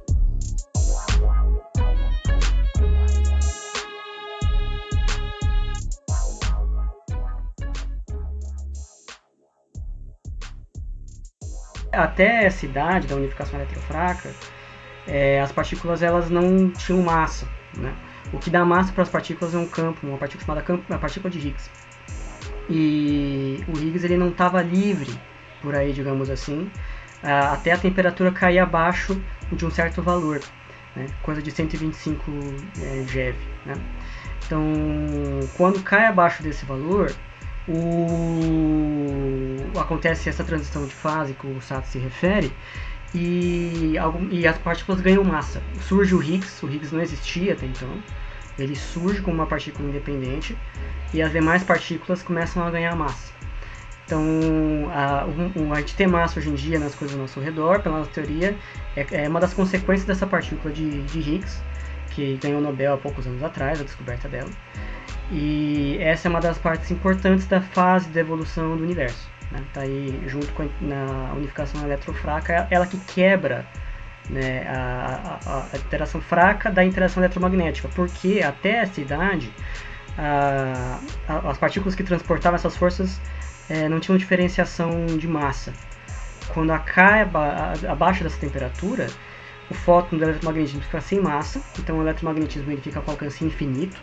Até 11.94 12.44
essa 12.44 12.66
idade 12.66 13.08
da 13.08 13.16
unificação 13.16 13.58
eletrofraca, 13.58 14.32
é, 15.08 15.40
as 15.40 15.54
partículas 15.54 16.04
elas 16.04 16.30
não 16.30 16.72
tinham 16.72 17.02
massa. 17.02 17.48
Né? 17.78 17.96
O 18.34 18.38
que 18.38 18.50
dá 18.50 18.66
massa 18.66 18.92
para 18.92 19.04
as 19.04 19.10
partículas 19.10 19.56
é 19.56 19.58
um 19.58 19.66
campo, 19.66 20.06
uma 20.06 20.18
partícula 20.18 20.46
chamada 20.46 20.62
campo, 20.62 20.84
uma 20.90 21.00
partícula 21.00 21.32
de 21.32 21.40
Higgs. 21.40 21.72
E 22.70 23.64
o 23.66 23.78
Higgs 23.80 24.04
ele 24.04 24.18
não 24.18 24.28
estava 24.28 24.62
livre 24.62 25.18
por 25.62 25.76
aí, 25.76 25.94
digamos 25.94 26.30
assim, 26.30 26.70
até 27.24 27.72
a 27.72 27.78
temperatura 27.78 28.32
cair 28.32 28.60
abaixo 28.60 29.22
de 29.52 29.66
um 29.66 29.72
certo 29.72 30.02
valor, 30.02 30.40
né? 30.96 31.06
coisa 31.22 31.42
de 31.42 31.52
125 31.52 32.32
é, 32.82 33.04
GeV. 33.08 33.38
Né? 33.66 33.74
Então, 34.46 34.64
quando 35.56 35.82
cai 35.84 36.06
abaixo 36.06 36.42
desse 36.44 36.66
valor, 36.66 37.14
o... 37.68 39.56
acontece 39.80 40.30
essa 40.30 40.44
transição 40.44 40.86
de 40.86 40.94
fase 40.94 41.34
que 41.34 41.48
o 41.48 41.62
Sato 41.62 41.88
se 41.88 42.00
refere 42.00 42.52
e, 43.14 43.94
e 44.32 44.48
as 44.48 44.58
partículas 44.58 45.00
ganham 45.02 45.24
massa. 45.24 45.62
Surge 45.82 46.16
o 46.16 46.24
Higgs, 46.24 46.66
o 46.66 46.70
Higgs 46.70 46.94
não 46.94 47.02
existia 47.02 47.54
até 47.54 47.66
então, 47.66 48.02
ele 48.58 48.76
surge 48.76 49.22
como 49.22 49.36
uma 49.36 49.46
partícula 49.46 49.88
independente 49.90 50.58
e 51.14 51.22
as 51.22 51.32
demais 51.32 51.64
partículas 51.64 52.22
começam 52.24 52.66
a 52.66 52.72
ganhar 52.72 52.96
massa. 52.96 53.31
Então, 54.12 54.92
a, 54.92 55.80
gente 55.80 55.96
ter 55.96 56.06
massa 56.06 56.38
hoje 56.38 56.50
em 56.50 56.54
dia 56.54 56.78
nas 56.78 56.94
coisas 56.94 57.16
ao 57.16 57.22
nosso 57.22 57.40
redor, 57.40 57.80
pela 57.82 58.00
nossa 58.00 58.12
teoria, 58.12 58.58
é, 58.94 59.24
é 59.24 59.30
uma 59.30 59.40
das 59.40 59.54
consequências 59.54 60.06
dessa 60.06 60.28
partícula 60.28 60.74
de, 60.74 61.02
de 61.04 61.20
Higgs, 61.20 61.64
que 62.10 62.38
ganhou 62.44 62.60
o 62.60 62.62
Nobel 62.62 62.94
há 62.94 62.98
poucos 62.98 63.26
anos 63.26 63.42
atrás, 63.42 63.80
a 63.80 63.86
descoberta 63.86 64.28
dela. 64.28 64.50
E 65.32 65.98
essa 66.02 66.28
é 66.28 66.30
uma 66.30 66.42
das 66.42 66.58
partes 66.58 66.92
importantes 66.92 67.48
da 67.48 67.62
fase 67.62 68.10
de 68.10 68.20
evolução 68.20 68.76
do 68.76 68.84
universo. 68.84 69.30
Né? 69.50 69.64
Tá 69.74 69.80
aí 69.80 70.22
junto 70.28 70.52
com 70.52 70.64
a, 70.64 70.68
na 70.82 71.34
unificação 71.34 71.82
eletrofraca, 71.82 72.68
ela 72.70 72.86
que 72.86 72.98
quebra 72.98 73.66
né, 74.30 74.68
a, 74.68 75.40
a, 75.46 75.68
a, 75.72 75.78
interação 75.78 76.20
fraca 76.20 76.70
da 76.70 76.84
interação 76.84 77.24
eletromagnética, 77.24 77.88
porque 77.96 78.42
até 78.46 78.80
essa 78.80 79.00
idade 79.00 79.54
a, 80.18 81.00
as 81.50 81.58
partículas 81.58 81.96
que 81.96 82.04
transportavam 82.04 82.58
essas 82.58 82.76
forças 82.76 83.22
é, 83.72 83.88
não 83.88 84.02
tinham 84.02 84.18
diferenciação 84.18 85.06
de 85.06 85.28
massa. 85.28 85.74
Quando 86.50 86.72
acaba 86.72 87.74
abaixo 87.88 88.22
dessa 88.22 88.38
temperatura, 88.38 89.08
o 89.70 89.74
fóton 89.74 90.18
do 90.18 90.24
eletromagnetismo 90.24 90.82
fica 90.82 91.00
sem 91.00 91.22
massa, 91.22 91.62
então 91.80 91.98
o 91.98 92.02
eletromagnetismo 92.02 92.70
ele 92.70 92.82
fica 92.82 93.00
com 93.00 93.12
alcance 93.12 93.46
infinito, 93.46 94.02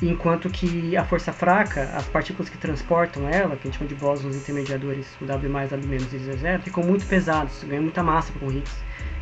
enquanto 0.00 0.48
que 0.48 0.96
a 0.96 1.04
força 1.04 1.32
fraca, 1.32 1.90
as 1.96 2.06
partículas 2.06 2.48
que 2.48 2.56
transportam 2.56 3.28
ela, 3.28 3.56
que 3.56 3.66
a 3.66 3.70
gente 3.70 3.78
chama 3.78 3.88
de 3.88 3.96
bósons 3.96 4.36
intermediadores, 4.36 5.08
o 5.20 5.24
W+, 5.24 5.48
W- 5.48 5.96
e 5.96 6.18
Z0, 6.18 6.62
ficam 6.62 6.84
muito 6.84 7.04
pesados, 7.06 7.64
ganham 7.64 7.82
muita 7.82 8.02
massa 8.02 8.32
com 8.38 8.46
o 8.46 8.52
Higgs, 8.52 8.76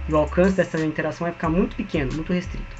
e 0.06 0.12
o 0.12 0.18
alcance 0.18 0.54
dessa 0.54 0.78
interação 0.84 1.24
vai 1.24 1.32
ficar 1.32 1.48
muito 1.48 1.76
pequeno, 1.76 2.12
muito 2.12 2.32
restrito. 2.32 2.76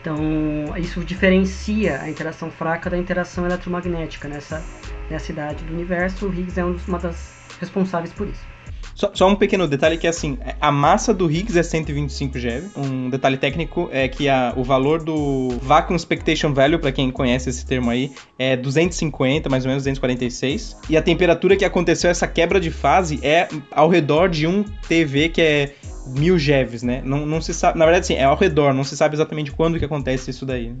Então, 0.00 0.76
isso 0.76 1.04
diferencia 1.04 2.00
a 2.00 2.08
interação 2.08 2.48
fraca 2.50 2.88
da 2.88 2.96
interação 2.96 3.44
eletromagnética 3.44 4.28
nessa, 4.28 4.62
nessa 5.10 5.32
idade 5.32 5.64
do 5.64 5.72
universo. 5.72 6.26
O 6.26 6.32
Higgs 6.32 6.58
é 6.58 6.64
uma 6.64 6.98
das 6.98 7.46
responsáveis 7.60 8.12
por 8.12 8.28
isso. 8.28 8.56
Só, 8.94 9.10
só, 9.12 9.28
um 9.28 9.36
pequeno 9.36 9.68
detalhe 9.68 9.98
que 9.98 10.06
é 10.06 10.10
assim, 10.10 10.38
a 10.58 10.72
massa 10.72 11.12
do 11.12 11.30
Higgs 11.30 11.58
é 11.58 11.62
125 11.62 12.38
GeV. 12.38 12.70
Um 12.74 13.10
detalhe 13.10 13.36
técnico 13.36 13.90
é 13.92 14.08
que 14.08 14.26
a, 14.26 14.54
o 14.56 14.64
valor 14.64 15.02
do 15.02 15.50
Vacuum 15.60 15.94
Expectation 15.94 16.54
Value, 16.54 16.78
para 16.78 16.90
quem 16.90 17.10
conhece 17.10 17.50
esse 17.50 17.66
termo 17.66 17.90
aí, 17.90 18.10
é 18.38 18.56
250, 18.56 19.50
mais 19.50 19.66
ou 19.66 19.68
menos 19.68 19.82
246. 19.82 20.78
E 20.88 20.96
a 20.96 21.02
temperatura 21.02 21.56
que 21.56 21.64
aconteceu 21.64 22.10
essa 22.10 22.26
quebra 22.26 22.58
de 22.58 22.70
fase 22.70 23.20
é 23.22 23.48
ao 23.70 23.90
redor 23.90 24.30
de 24.30 24.46
1 24.46 24.64
TV, 24.88 25.28
que 25.28 25.42
é 25.42 25.74
mil 26.06 26.38
GeVs, 26.38 26.82
né? 26.82 27.02
Não, 27.04 27.26
não 27.26 27.40
se 27.42 27.52
sabe, 27.52 27.78
na 27.78 27.84
verdade, 27.84 28.06
sim, 28.06 28.14
é 28.14 28.24
ao 28.24 28.36
redor, 28.36 28.72
não 28.72 28.84
se 28.84 28.96
sabe 28.96 29.14
exatamente 29.14 29.52
quando 29.52 29.78
que 29.78 29.84
acontece 29.84 30.30
isso 30.30 30.46
daí. 30.46 30.74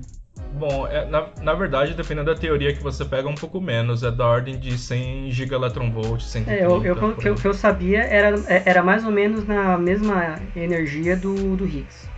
Bom, 0.56 0.86
é, 0.86 1.04
na, 1.06 1.26
na 1.42 1.52
verdade, 1.52 1.92
dependendo 1.94 2.32
da 2.32 2.38
teoria 2.38 2.72
que 2.72 2.82
você 2.82 3.04
pega, 3.04 3.28
um 3.28 3.34
pouco 3.34 3.60
menos. 3.60 4.02
É 4.02 4.10
da 4.10 4.26
ordem 4.26 4.58
de 4.58 4.78
100 4.78 5.30
gigaelectronvolt, 5.30 6.22
130. 6.22 6.50
É, 6.50 6.64
eu, 6.64 6.82
eu, 6.82 6.94
o 6.94 7.16
que, 7.16 7.34
que 7.34 7.46
eu 7.46 7.54
sabia 7.54 8.02
era, 8.02 8.34
é, 8.46 8.62
era 8.64 8.82
mais 8.82 9.04
ou 9.04 9.12
menos 9.12 9.46
na 9.46 9.76
mesma 9.76 10.40
energia 10.54 11.16
do, 11.16 11.56
do 11.56 11.66
Higgs 11.66 12.08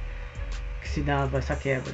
que 0.81 0.89
se 0.89 1.01
dava 1.03 1.39
essa 1.39 1.55
quebra. 1.57 1.93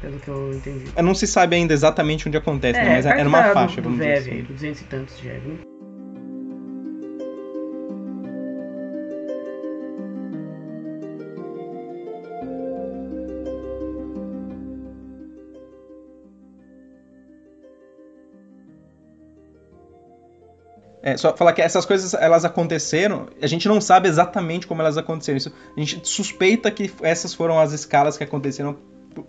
Pelo 0.00 0.18
que 0.18 0.28
eu 0.28 0.52
entendi. 0.52 0.86
Não 1.00 1.14
se 1.14 1.26
sabe 1.26 1.54
ainda 1.54 1.72
exatamente 1.72 2.26
onde 2.26 2.36
acontece, 2.36 2.78
é, 2.80 2.84
né? 2.84 2.94
mas 2.96 3.06
era 3.06 3.28
uma 3.28 3.44
faixa, 3.52 3.80
do, 3.80 3.84
vamos 3.84 3.98
do 3.98 4.04
dizer 4.04 4.22
VEV, 4.22 4.42
assim. 4.42 4.52
200 4.52 4.80
e 4.80 4.84
tantos 4.84 5.18
GeV. 5.18 5.71
É, 21.02 21.16
só 21.16 21.36
falar 21.36 21.52
que 21.52 21.60
essas 21.60 21.84
coisas 21.84 22.14
elas 22.14 22.44
aconteceram, 22.44 23.26
a 23.40 23.46
gente 23.48 23.66
não 23.66 23.80
sabe 23.80 24.08
exatamente 24.08 24.68
como 24.68 24.80
elas 24.80 24.96
aconteceram. 24.96 25.36
Isso, 25.36 25.52
a 25.76 25.80
gente 25.80 26.08
suspeita 26.08 26.70
que 26.70 26.92
essas 27.02 27.34
foram 27.34 27.58
as 27.58 27.72
escalas 27.72 28.16
que 28.16 28.22
aconteceram 28.22 28.78
por, 29.12 29.24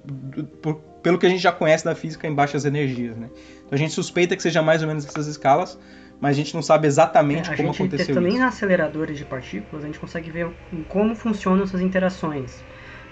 por, 0.61 0.75
pelo 1.01 1.17
que 1.17 1.25
a 1.25 1.29
gente 1.29 1.41
já 1.41 1.51
conhece 1.51 1.83
da 1.83 1.95
física 1.95 2.27
em 2.27 2.33
baixas 2.33 2.63
energias, 2.63 3.17
né? 3.17 3.29
Então 3.65 3.71
a 3.71 3.77
gente 3.77 3.91
suspeita 3.91 4.35
que 4.35 4.43
seja 4.43 4.61
mais 4.61 4.83
ou 4.83 4.87
menos 4.87 5.03
essas 5.03 5.25
escalas, 5.25 5.79
mas 6.21 6.31
a 6.31 6.37
gente 6.37 6.53
não 6.53 6.61
sabe 6.61 6.87
exatamente 6.87 7.51
é, 7.51 7.55
como 7.55 7.69
gente, 7.69 7.81
aconteceu 7.81 8.13
também 8.13 8.29
isso. 8.29 8.37
Também 8.37 8.47
aceleradores 8.47 9.17
de 9.17 9.25
partículas 9.25 9.83
a 9.83 9.87
gente 9.87 9.99
consegue 9.99 10.29
ver 10.29 10.51
como 10.87 11.15
funcionam 11.15 11.63
essas 11.63 11.81
interações 11.81 12.63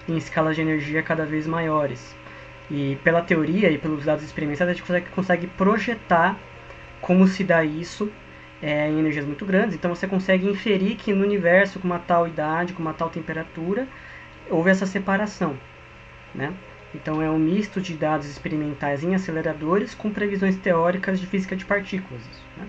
em 0.08 0.18
escalas 0.18 0.56
de 0.56 0.62
energia 0.62 1.02
cada 1.02 1.26
vez 1.26 1.48
maiores. 1.48 2.16
E 2.70 2.96
pela 3.04 3.22
teoria 3.22 3.70
e 3.72 3.78
pelos 3.78 4.06
dados 4.06 4.24
experimentais 4.24 4.70
a 4.70 4.74
gente 4.74 4.84
consegue, 4.84 5.10
consegue 5.10 5.48
projetar 5.48 6.40
como 7.02 7.28
se 7.28 7.44
dá 7.44 7.66
isso 7.66 8.10
é, 8.62 8.90
em 8.90 9.00
energias 9.00 9.26
muito 9.26 9.46
grandes, 9.46 9.76
então 9.76 9.94
você 9.94 10.08
consegue 10.08 10.48
inferir 10.48 10.96
que 10.96 11.14
no 11.14 11.24
universo 11.24 11.80
com 11.80 11.88
uma 11.88 12.00
tal 12.00 12.28
idade, 12.28 12.74
com 12.74 12.82
uma 12.82 12.94
tal 12.94 13.10
temperatura, 13.10 13.88
houve 14.50 14.70
essa 14.70 14.86
separação. 14.86 15.58
Né? 16.34 16.54
Então 16.94 17.22
é 17.22 17.30
um 17.30 17.40
misto 17.40 17.82
de 17.82 17.96
dados 17.96 18.28
experimentais 18.28 19.04
em 19.04 19.16
aceleradores 19.16 19.96
com 19.96 20.12
previsões 20.12 20.56
teóricas 20.58 21.20
de 21.20 21.26
física 21.26 21.56
de 21.56 21.66
partículas. 21.66 22.22
Né? 22.58 22.68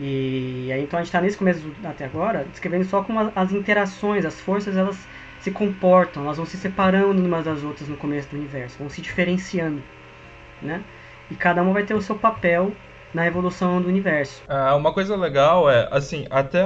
E 0.00 0.70
aí, 0.72 0.82
então 0.82 0.98
a 0.98 1.02
gente 1.02 1.08
está 1.08 1.20
nesse 1.20 1.36
começo 1.36 1.72
até 1.84 2.04
agora 2.04 2.46
descrevendo 2.50 2.84
só 2.84 3.02
como 3.02 3.32
as 3.34 3.52
interações, 3.52 4.24
as 4.24 4.40
forças, 4.40 4.76
elas 4.76 4.96
se 5.40 5.50
comportam, 5.50 6.24
elas 6.24 6.36
vão 6.36 6.46
se 6.46 6.56
separando 6.56 7.20
umas 7.24 7.44
das 7.44 7.64
outras 7.64 7.88
no 7.88 7.96
começo 7.96 8.28
do 8.28 8.36
universo, 8.36 8.78
vão 8.78 8.88
se 8.88 9.00
diferenciando. 9.00 9.82
Né? 10.62 10.82
E 11.30 11.34
cada 11.34 11.62
uma 11.62 11.72
vai 11.72 11.82
ter 11.82 11.94
o 11.94 12.02
seu 12.02 12.16
papel 12.16 12.72
na 13.12 13.26
evolução 13.26 13.80
do 13.80 13.88
universo. 13.88 14.42
Ah, 14.48 14.74
uma 14.76 14.92
coisa 14.92 15.16
legal 15.16 15.70
é, 15.70 15.88
assim, 15.90 16.26
até 16.30 16.64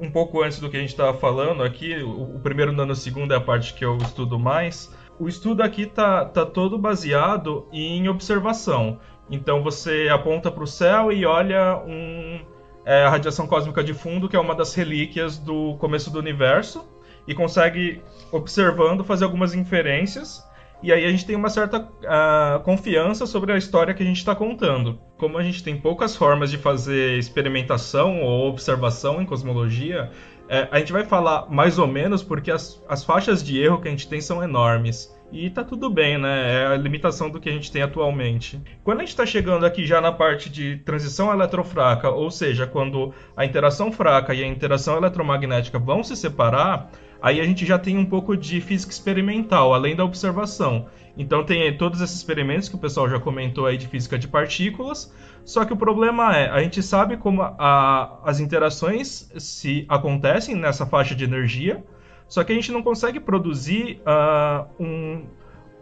um 0.00 0.10
pouco 0.10 0.42
antes 0.42 0.58
do 0.58 0.68
que 0.68 0.76
a 0.76 0.80
gente 0.80 0.90
estava 0.90 1.16
falando 1.16 1.62
aqui, 1.62 1.94
o, 2.02 2.36
o 2.36 2.40
primeiro 2.40 2.72
nanosegundo 2.72 3.32
é 3.32 3.36
a 3.36 3.40
parte 3.40 3.74
que 3.74 3.84
eu 3.84 3.96
estudo 3.98 4.38
mais. 4.38 4.92
O 5.18 5.28
estudo 5.28 5.62
aqui 5.62 5.86
tá, 5.86 6.24
tá 6.24 6.44
todo 6.44 6.76
baseado 6.76 7.68
em 7.72 8.08
observação. 8.08 8.98
Então 9.30 9.62
você 9.62 10.08
aponta 10.12 10.50
para 10.50 10.64
o 10.64 10.66
céu 10.66 11.12
e 11.12 11.24
olha 11.24 11.82
um, 11.86 12.40
é, 12.84 13.04
a 13.04 13.08
radiação 13.08 13.46
cósmica 13.46 13.82
de 13.82 13.94
fundo, 13.94 14.28
que 14.28 14.36
é 14.36 14.40
uma 14.40 14.54
das 14.54 14.74
relíquias 14.74 15.38
do 15.38 15.76
começo 15.78 16.10
do 16.10 16.18
universo, 16.18 16.84
e 17.26 17.34
consegue, 17.34 18.02
observando, 18.30 19.02
fazer 19.02 19.24
algumas 19.24 19.54
inferências 19.54 20.44
e 20.84 20.92
aí 20.92 21.06
a 21.06 21.10
gente 21.10 21.24
tem 21.24 21.34
uma 21.34 21.48
certa 21.48 21.80
uh, 21.80 22.60
confiança 22.62 23.24
sobre 23.24 23.52
a 23.52 23.56
história 23.56 23.94
que 23.94 24.02
a 24.02 24.06
gente 24.06 24.18
está 24.18 24.34
contando. 24.34 25.00
Como 25.16 25.38
a 25.38 25.42
gente 25.42 25.64
tem 25.64 25.80
poucas 25.80 26.14
formas 26.14 26.50
de 26.50 26.58
fazer 26.58 27.18
experimentação 27.18 28.22
ou 28.22 28.50
observação 28.50 29.22
em 29.22 29.24
cosmologia, 29.24 30.10
é, 30.46 30.68
a 30.70 30.78
gente 30.78 30.92
vai 30.92 31.02
falar 31.02 31.50
mais 31.50 31.78
ou 31.78 31.86
menos 31.86 32.22
porque 32.22 32.50
as, 32.50 32.84
as 32.86 33.02
faixas 33.02 33.42
de 33.42 33.58
erro 33.58 33.80
que 33.80 33.88
a 33.88 33.90
gente 33.90 34.06
tem 34.06 34.20
são 34.20 34.44
enormes. 34.44 35.10
E 35.32 35.48
tá 35.48 35.64
tudo 35.64 35.88
bem, 35.88 36.18
né? 36.18 36.62
É 36.62 36.66
a 36.66 36.76
limitação 36.76 37.30
do 37.30 37.40
que 37.40 37.48
a 37.48 37.52
gente 37.52 37.72
tem 37.72 37.80
atualmente. 37.80 38.60
Quando 38.84 38.98
a 38.98 39.00
gente 39.00 39.08
está 39.08 39.24
chegando 39.24 39.64
aqui 39.64 39.86
já 39.86 40.02
na 40.02 40.12
parte 40.12 40.50
de 40.50 40.76
transição 40.84 41.32
eletrofraca, 41.32 42.10
ou 42.10 42.30
seja, 42.30 42.66
quando 42.66 43.12
a 43.34 43.44
interação 43.44 43.90
fraca 43.90 44.34
e 44.34 44.44
a 44.44 44.46
interação 44.46 44.98
eletromagnética 44.98 45.78
vão 45.78 46.04
se 46.04 46.14
separar, 46.14 46.90
aí 47.24 47.40
a 47.40 47.44
gente 47.44 47.64
já 47.64 47.78
tem 47.78 47.96
um 47.96 48.04
pouco 48.04 48.36
de 48.36 48.60
física 48.60 48.92
experimental, 48.92 49.72
além 49.72 49.96
da 49.96 50.04
observação. 50.04 50.88
Então 51.16 51.42
tem 51.42 51.74
todos 51.74 52.02
esses 52.02 52.16
experimentos 52.16 52.68
que 52.68 52.74
o 52.74 52.78
pessoal 52.78 53.08
já 53.08 53.18
comentou 53.18 53.64
aí 53.64 53.78
de 53.78 53.88
física 53.88 54.18
de 54.18 54.28
partículas, 54.28 55.10
só 55.42 55.64
que 55.64 55.72
o 55.72 55.76
problema 55.76 56.36
é, 56.36 56.50
a 56.50 56.62
gente 56.62 56.82
sabe 56.82 57.16
como 57.16 57.40
a, 57.40 58.20
as 58.24 58.40
interações 58.40 59.32
se 59.38 59.86
acontecem 59.88 60.54
nessa 60.54 60.84
faixa 60.84 61.14
de 61.14 61.24
energia, 61.24 61.82
só 62.28 62.44
que 62.44 62.52
a 62.52 62.54
gente 62.54 62.70
não 62.70 62.82
consegue 62.82 63.18
produzir 63.18 64.02
uh, 64.02 64.66
um, 64.78 65.24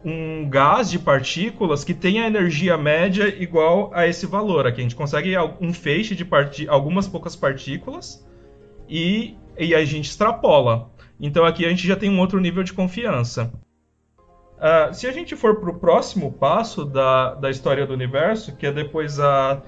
um 0.05 0.49
gás 0.49 0.89
de 0.93 0.99
partículas 1.01 1.83
que 1.83 1.93
tenha 1.93 2.25
energia 2.25 2.79
média 2.79 3.27
igual 3.27 3.91
a 3.93 4.07
esse 4.07 4.27
valor. 4.27 4.65
Aqui 4.65 4.81
a 4.81 4.85
gente 4.85 4.95
consegue 4.95 5.35
um 5.61 5.73
feixe 5.73 6.15
de 6.15 6.25
algumas 6.69 7.09
poucas 7.09 7.35
partículas 7.35 8.25
e, 8.89 9.35
e 9.59 9.75
a 9.75 9.85
gente 9.85 10.05
extrapola. 10.05 10.92
Então 11.23 11.45
aqui 11.45 11.65
a 11.65 11.69
gente 11.69 11.87
já 11.87 11.95
tem 11.95 12.11
um 12.11 12.19
outro 12.19 12.41
nível 12.41 12.65
de 12.65 12.73
confiança. 12.73 13.53
Uh, 14.59 14.93
se 14.93 15.07
a 15.07 15.13
gente 15.13 15.37
for 15.37 15.61
para 15.61 15.71
o 15.71 15.79
próximo 15.79 16.33
passo 16.33 16.85
da, 16.85 17.35
da 17.35 17.49
história 17.49 17.87
do 17.87 17.95
universo, 17.95 18.57
que 18.57 18.67
é 18.67 18.73
depois 18.73 19.21
a. 19.21 19.63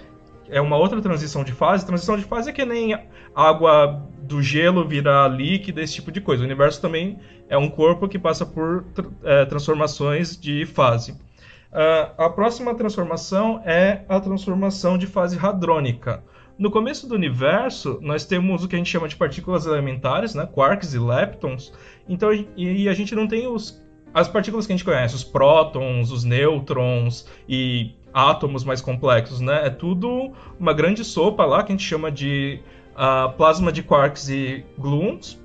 É 0.48 0.60
uma 0.60 0.76
outra 0.76 1.00
transição 1.00 1.42
de 1.42 1.52
fase. 1.52 1.86
Transição 1.86 2.18
de 2.18 2.24
fase 2.24 2.50
é 2.50 2.52
que 2.52 2.64
nem 2.66 2.98
água 3.34 4.02
do 4.20 4.42
gelo 4.42 4.86
virar 4.86 5.28
líquida, 5.28 5.80
esse 5.80 5.94
tipo 5.94 6.12
de 6.12 6.20
coisa. 6.20 6.42
O 6.42 6.46
universo 6.46 6.82
também 6.82 7.18
é 7.48 7.56
um 7.56 7.70
corpo 7.70 8.06
que 8.08 8.18
passa 8.18 8.44
por 8.44 8.84
é, 9.22 9.46
transformações 9.46 10.38
de 10.38 10.66
fase. 10.66 11.12
Uh, 11.12 12.12
a 12.18 12.28
próxima 12.28 12.74
transformação 12.74 13.62
é 13.64 14.04
a 14.08 14.20
transformação 14.20 14.98
de 14.98 15.06
fase 15.06 15.38
hadrônica. 15.40 16.22
No 16.56 16.70
começo 16.70 17.08
do 17.08 17.14
universo, 17.14 17.98
nós 18.00 18.24
temos 18.24 18.62
o 18.62 18.68
que 18.68 18.76
a 18.76 18.78
gente 18.78 18.90
chama 18.90 19.08
de 19.08 19.16
partículas 19.16 19.66
elementares, 19.66 20.34
né? 20.34 20.46
quarks 20.46 20.94
e 20.94 20.98
leptons. 20.98 21.72
Então, 22.08 22.30
e 22.56 22.88
a 22.88 22.94
gente 22.94 23.14
não 23.14 23.26
tem 23.26 23.46
os 23.46 23.82
as 24.14 24.28
partículas 24.28 24.64
que 24.64 24.72
a 24.72 24.76
gente 24.76 24.84
conhece, 24.84 25.16
os 25.16 25.24
prótons, 25.24 26.12
os 26.12 26.22
nêutrons 26.22 27.26
e 27.48 27.96
átomos 28.12 28.62
mais 28.62 28.80
complexos, 28.80 29.40
né? 29.40 29.66
É 29.66 29.70
tudo 29.70 30.30
uma 30.58 30.72
grande 30.72 31.04
sopa 31.04 31.44
lá 31.44 31.64
que 31.64 31.72
a 31.72 31.74
gente 31.74 31.84
chama 31.84 32.12
de 32.12 32.60
uh, 32.92 33.32
plasma 33.32 33.72
de 33.72 33.82
quarks 33.82 34.28
e 34.28 34.64
gluons 34.78 35.42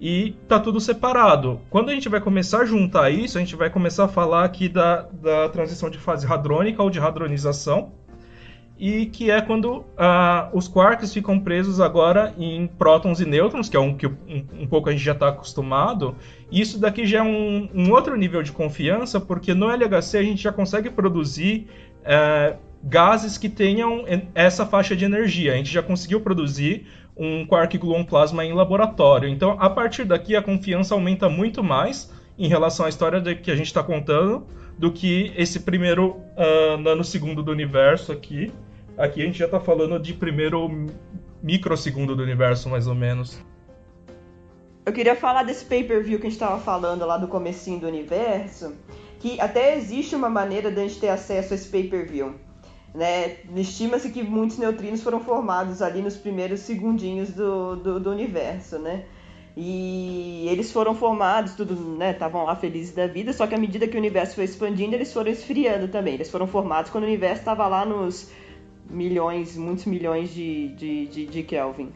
e 0.00 0.34
tá 0.48 0.58
tudo 0.58 0.80
separado. 0.80 1.60
Quando 1.68 1.90
a 1.90 1.92
gente 1.92 2.08
vai 2.08 2.20
começar 2.20 2.62
a 2.62 2.64
juntar 2.64 3.10
isso, 3.10 3.36
a 3.36 3.40
gente 3.40 3.54
vai 3.54 3.68
começar 3.68 4.04
a 4.04 4.08
falar 4.08 4.44
aqui 4.44 4.66
da, 4.66 5.02
da 5.02 5.50
transição 5.50 5.90
de 5.90 5.98
fase 5.98 6.26
hadrônica 6.26 6.82
ou 6.82 6.88
de 6.88 6.98
hadronização, 6.98 7.92
e 8.78 9.06
que 9.06 9.30
é 9.30 9.40
quando 9.40 9.78
uh, 9.78 9.84
os 10.52 10.68
quarks 10.68 11.12
ficam 11.12 11.40
presos 11.40 11.80
agora 11.80 12.34
em 12.38 12.66
prótons 12.66 13.20
e 13.20 13.24
nêutrons, 13.24 13.68
que 13.68 13.76
é 13.76 13.80
um 13.80 13.96
que 13.96 14.06
um, 14.06 14.44
um 14.60 14.66
pouco 14.66 14.88
a 14.88 14.92
gente 14.92 15.04
já 15.04 15.12
está 15.12 15.28
acostumado. 15.28 16.14
Isso 16.52 16.78
daqui 16.78 17.06
já 17.06 17.18
é 17.18 17.22
um, 17.22 17.70
um, 17.74 17.90
outro 17.90 18.14
nível 18.16 18.42
de 18.42 18.52
confiança, 18.52 19.18
porque 19.18 19.54
no 19.54 19.70
LHC 19.70 20.18
a 20.18 20.22
gente 20.22 20.42
já 20.42 20.52
consegue 20.52 20.90
produzir 20.90 21.68
uh, 22.02 22.56
gases 22.82 23.38
que 23.38 23.48
tenham 23.48 24.04
essa 24.34 24.66
faixa 24.66 24.94
de 24.94 25.04
energia. 25.04 25.54
A 25.54 25.56
gente 25.56 25.72
já 25.72 25.82
conseguiu 25.82 26.20
produzir 26.20 26.86
um 27.16 27.46
quark 27.46 27.78
gluon 27.78 28.04
plasma 28.04 28.44
em 28.44 28.52
laboratório. 28.52 29.28
Então, 29.28 29.56
a 29.58 29.70
partir 29.70 30.04
daqui, 30.04 30.36
a 30.36 30.42
confiança 30.42 30.94
aumenta 30.94 31.30
muito 31.30 31.64
mais 31.64 32.12
em 32.38 32.46
relação 32.46 32.84
à 32.84 32.90
história 32.90 33.22
que 33.34 33.50
a 33.50 33.56
gente 33.56 33.68
está 33.68 33.82
contando 33.82 34.46
do 34.78 34.92
que 34.92 35.32
esse 35.36 35.60
primeiro 35.60 36.20
uh, 36.36 36.76
nanosegundo 36.78 37.42
do 37.42 37.50
universo 37.50 38.12
aqui. 38.12 38.52
Aqui 38.98 39.20
a 39.20 39.26
gente 39.26 39.38
já 39.38 39.44
está 39.44 39.60
falando 39.60 39.98
de 39.98 40.14
primeiro 40.14 40.70
microsegundo 41.42 42.16
do 42.16 42.22
universo, 42.22 42.70
mais 42.70 42.86
ou 42.86 42.94
menos. 42.94 43.38
Eu 44.86 44.92
queria 44.92 45.14
falar 45.14 45.42
desse 45.42 45.66
pay-per-view 45.66 46.18
que 46.18 46.26
a 46.26 46.30
gente 46.30 46.40
estava 46.40 46.58
falando 46.58 47.04
lá 47.04 47.18
do 47.18 47.28
comecinho 47.28 47.78
do 47.78 47.86
universo, 47.86 48.74
que 49.20 49.38
até 49.38 49.76
existe 49.76 50.16
uma 50.16 50.30
maneira 50.30 50.70
de 50.70 50.80
a 50.80 50.82
gente 50.82 50.98
ter 50.98 51.10
acesso 51.10 51.52
a 51.52 51.56
esse 51.56 51.68
pay-per-view. 51.68 52.36
Né? 52.94 53.36
Estima-se 53.54 54.10
que 54.10 54.22
muitos 54.22 54.56
neutrinos 54.56 55.02
foram 55.02 55.20
formados 55.20 55.82
ali 55.82 56.00
nos 56.00 56.16
primeiros 56.16 56.60
segundinhos 56.60 57.30
do, 57.30 57.76
do, 57.76 58.00
do 58.00 58.10
universo, 58.10 58.78
né? 58.78 59.04
E 59.54 60.46
eles 60.48 60.72
foram 60.72 60.94
formados, 60.94 61.54
tudo, 61.54 61.74
né? 61.74 62.12
Estavam 62.12 62.44
lá 62.44 62.56
felizes 62.56 62.94
da 62.94 63.06
vida, 63.06 63.34
só 63.34 63.46
que 63.46 63.54
à 63.54 63.58
medida 63.58 63.86
que 63.86 63.96
o 63.96 63.98
universo 63.98 64.36
foi 64.36 64.44
expandindo, 64.44 64.94
eles 64.94 65.12
foram 65.12 65.30
esfriando 65.30 65.88
também. 65.88 66.14
Eles 66.14 66.30
foram 66.30 66.46
formados 66.46 66.90
quando 66.90 67.04
o 67.04 67.06
universo 67.06 67.40
estava 67.40 67.66
lá 67.66 67.84
nos 67.84 68.30
milhões, 68.88 69.56
muitos 69.56 69.84
milhões 69.84 70.32
de, 70.32 70.68
de, 70.68 71.06
de, 71.06 71.26
de 71.26 71.42
Kelvin. 71.42 71.92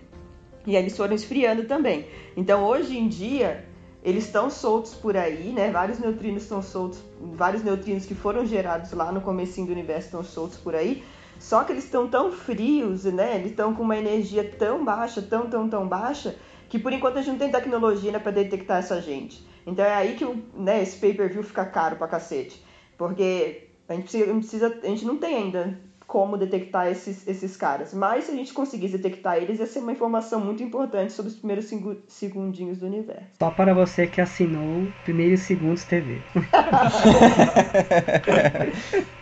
E 0.66 0.76
eles 0.76 0.96
foram 0.96 1.14
esfriando 1.14 1.64
também. 1.64 2.06
Então 2.36 2.64
hoje 2.64 2.98
em 2.98 3.08
dia 3.08 3.64
eles 4.02 4.24
estão 4.24 4.48
soltos 4.48 4.94
por 4.94 5.16
aí, 5.16 5.52
né? 5.52 5.70
Vários 5.70 5.98
neutrinos 5.98 6.42
estão 6.42 6.62
soltos, 6.62 7.02
vários 7.20 7.62
neutrinos 7.62 8.06
que 8.06 8.14
foram 8.14 8.46
gerados 8.46 8.92
lá 8.92 9.12
no 9.12 9.20
comecinho 9.20 9.66
do 9.66 9.72
universo 9.72 10.06
estão 10.06 10.24
soltos 10.24 10.58
por 10.58 10.74
aí. 10.74 11.02
Só 11.38 11.64
que 11.64 11.72
eles 11.72 11.84
estão 11.84 12.08
tão 12.08 12.32
frios, 12.32 13.04
né? 13.04 13.36
Eles 13.36 13.50
estão 13.50 13.74
com 13.74 13.82
uma 13.82 13.96
energia 13.96 14.44
tão 14.58 14.84
baixa, 14.84 15.22
tão, 15.22 15.48
tão, 15.48 15.68
tão 15.68 15.88
baixa, 15.88 16.36
que 16.68 16.78
por 16.78 16.92
enquanto 16.92 17.16
a 17.16 17.22
gente 17.22 17.32
não 17.32 17.38
tem 17.38 17.50
tecnologia 17.50 18.12
né, 18.12 18.18
para 18.18 18.32
detectar 18.32 18.78
essa 18.78 19.00
gente. 19.00 19.46
Então 19.66 19.84
é 19.84 19.94
aí 19.94 20.16
que 20.16 20.24
né, 20.54 20.82
esse 20.82 20.98
pay-per-view 20.98 21.42
fica 21.42 21.64
caro 21.64 21.96
pra 21.96 22.08
cacete. 22.08 22.62
Porque 22.96 23.68
a 23.88 23.94
gente, 23.94 24.04
precisa, 24.04 24.78
a 24.82 24.86
gente 24.86 25.04
não 25.04 25.16
tem 25.16 25.36
ainda 25.36 25.80
como 26.10 26.36
detectar 26.36 26.88
esses, 26.88 27.26
esses 27.28 27.56
caras. 27.56 27.94
Mas 27.94 28.24
se 28.24 28.32
a 28.32 28.34
gente 28.34 28.52
conseguisse 28.52 28.98
detectar 28.98 29.36
eles, 29.36 29.60
ia 29.60 29.66
ser 29.66 29.78
uma 29.78 29.92
informação 29.92 30.40
muito 30.40 30.60
importante 30.60 31.12
sobre 31.12 31.30
os 31.30 31.38
primeiros 31.38 31.70
segundinhos 32.08 32.78
do 32.78 32.86
universo. 32.86 33.28
Só 33.38 33.48
para 33.48 33.72
você 33.72 34.08
que 34.08 34.20
assinou 34.20 34.88
Primeiros 35.04 35.42
Segundos 35.42 35.84
TV. 35.84 36.20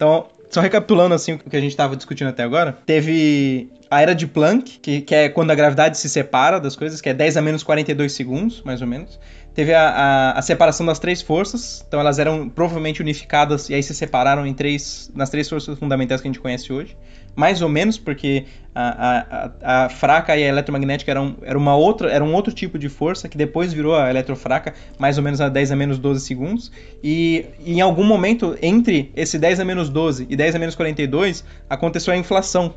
Então, 0.00 0.28
só 0.50 0.60
recapitulando 0.60 1.14
assim 1.14 1.32
o 1.32 1.38
que 1.38 1.56
a 1.56 1.60
gente 1.60 1.70
estava 1.70 1.96
discutindo 1.96 2.28
até 2.28 2.42
agora, 2.42 2.76
teve 2.84 3.70
a 3.90 4.02
era 4.02 4.14
de 4.14 4.26
Planck, 4.26 4.78
que, 4.80 5.00
que, 5.00 5.14
é 5.14 5.28
quando 5.28 5.50
a 5.50 5.54
gravidade 5.54 5.96
se 5.98 6.08
separa 6.08 6.60
das 6.60 6.76
coisas, 6.76 7.00
que 7.00 7.08
é 7.08 7.14
10 7.14 7.36
a 7.36 7.42
menos 7.42 7.62
42 7.62 8.12
segundos, 8.12 8.62
mais 8.62 8.80
ou 8.80 8.86
menos. 8.86 9.18
Teve 9.54 9.74
a, 9.74 9.88
a, 9.88 10.38
a, 10.38 10.42
separação 10.42 10.86
das 10.86 11.00
três 11.00 11.20
forças, 11.20 11.84
então 11.86 11.98
elas 11.98 12.20
eram 12.20 12.48
provavelmente 12.48 13.00
unificadas 13.00 13.68
e 13.68 13.74
aí 13.74 13.82
se 13.82 13.92
separaram 13.94 14.46
em 14.46 14.54
três, 14.54 15.10
nas 15.12 15.28
três 15.28 15.48
forças 15.48 15.76
fundamentais 15.76 16.20
que 16.20 16.28
a 16.28 16.30
gente 16.30 16.40
conhece 16.40 16.72
hoje 16.72 16.96
mais 17.34 17.62
ou 17.62 17.68
menos, 17.68 17.98
porque 17.98 18.44
a, 18.74 19.50
a, 19.62 19.84
a 19.84 19.88
fraca 19.88 20.36
e 20.36 20.44
a 20.44 20.48
eletromagnética 20.48 21.10
eram, 21.10 21.36
era 21.42 21.58
uma 21.58 21.76
outra, 21.76 22.10
era 22.10 22.24
um 22.24 22.32
outro 22.34 22.52
tipo 22.52 22.78
de 22.78 22.88
força 22.88 23.28
que 23.28 23.36
depois 23.36 23.72
virou 23.72 23.96
a 23.96 24.10
eletrofraca, 24.10 24.74
mais 24.98 25.18
ou 25.18 25.24
menos 25.24 25.40
a 25.40 25.48
10 25.48 25.72
a 25.72 25.76
menos 25.76 25.98
12 25.98 26.24
segundos. 26.24 26.70
E, 27.02 27.46
e 27.64 27.74
em 27.74 27.80
algum 27.80 28.04
momento, 28.04 28.56
entre 28.62 29.10
esse 29.14 29.38
10 29.38 29.60
a 29.60 29.64
menos 29.64 29.88
12 29.88 30.26
e 30.28 30.36
10 30.36 30.54
a 30.54 30.58
menos 30.58 30.74
42, 30.74 31.44
aconteceu 31.68 32.12
a 32.12 32.16
inflação 32.16 32.74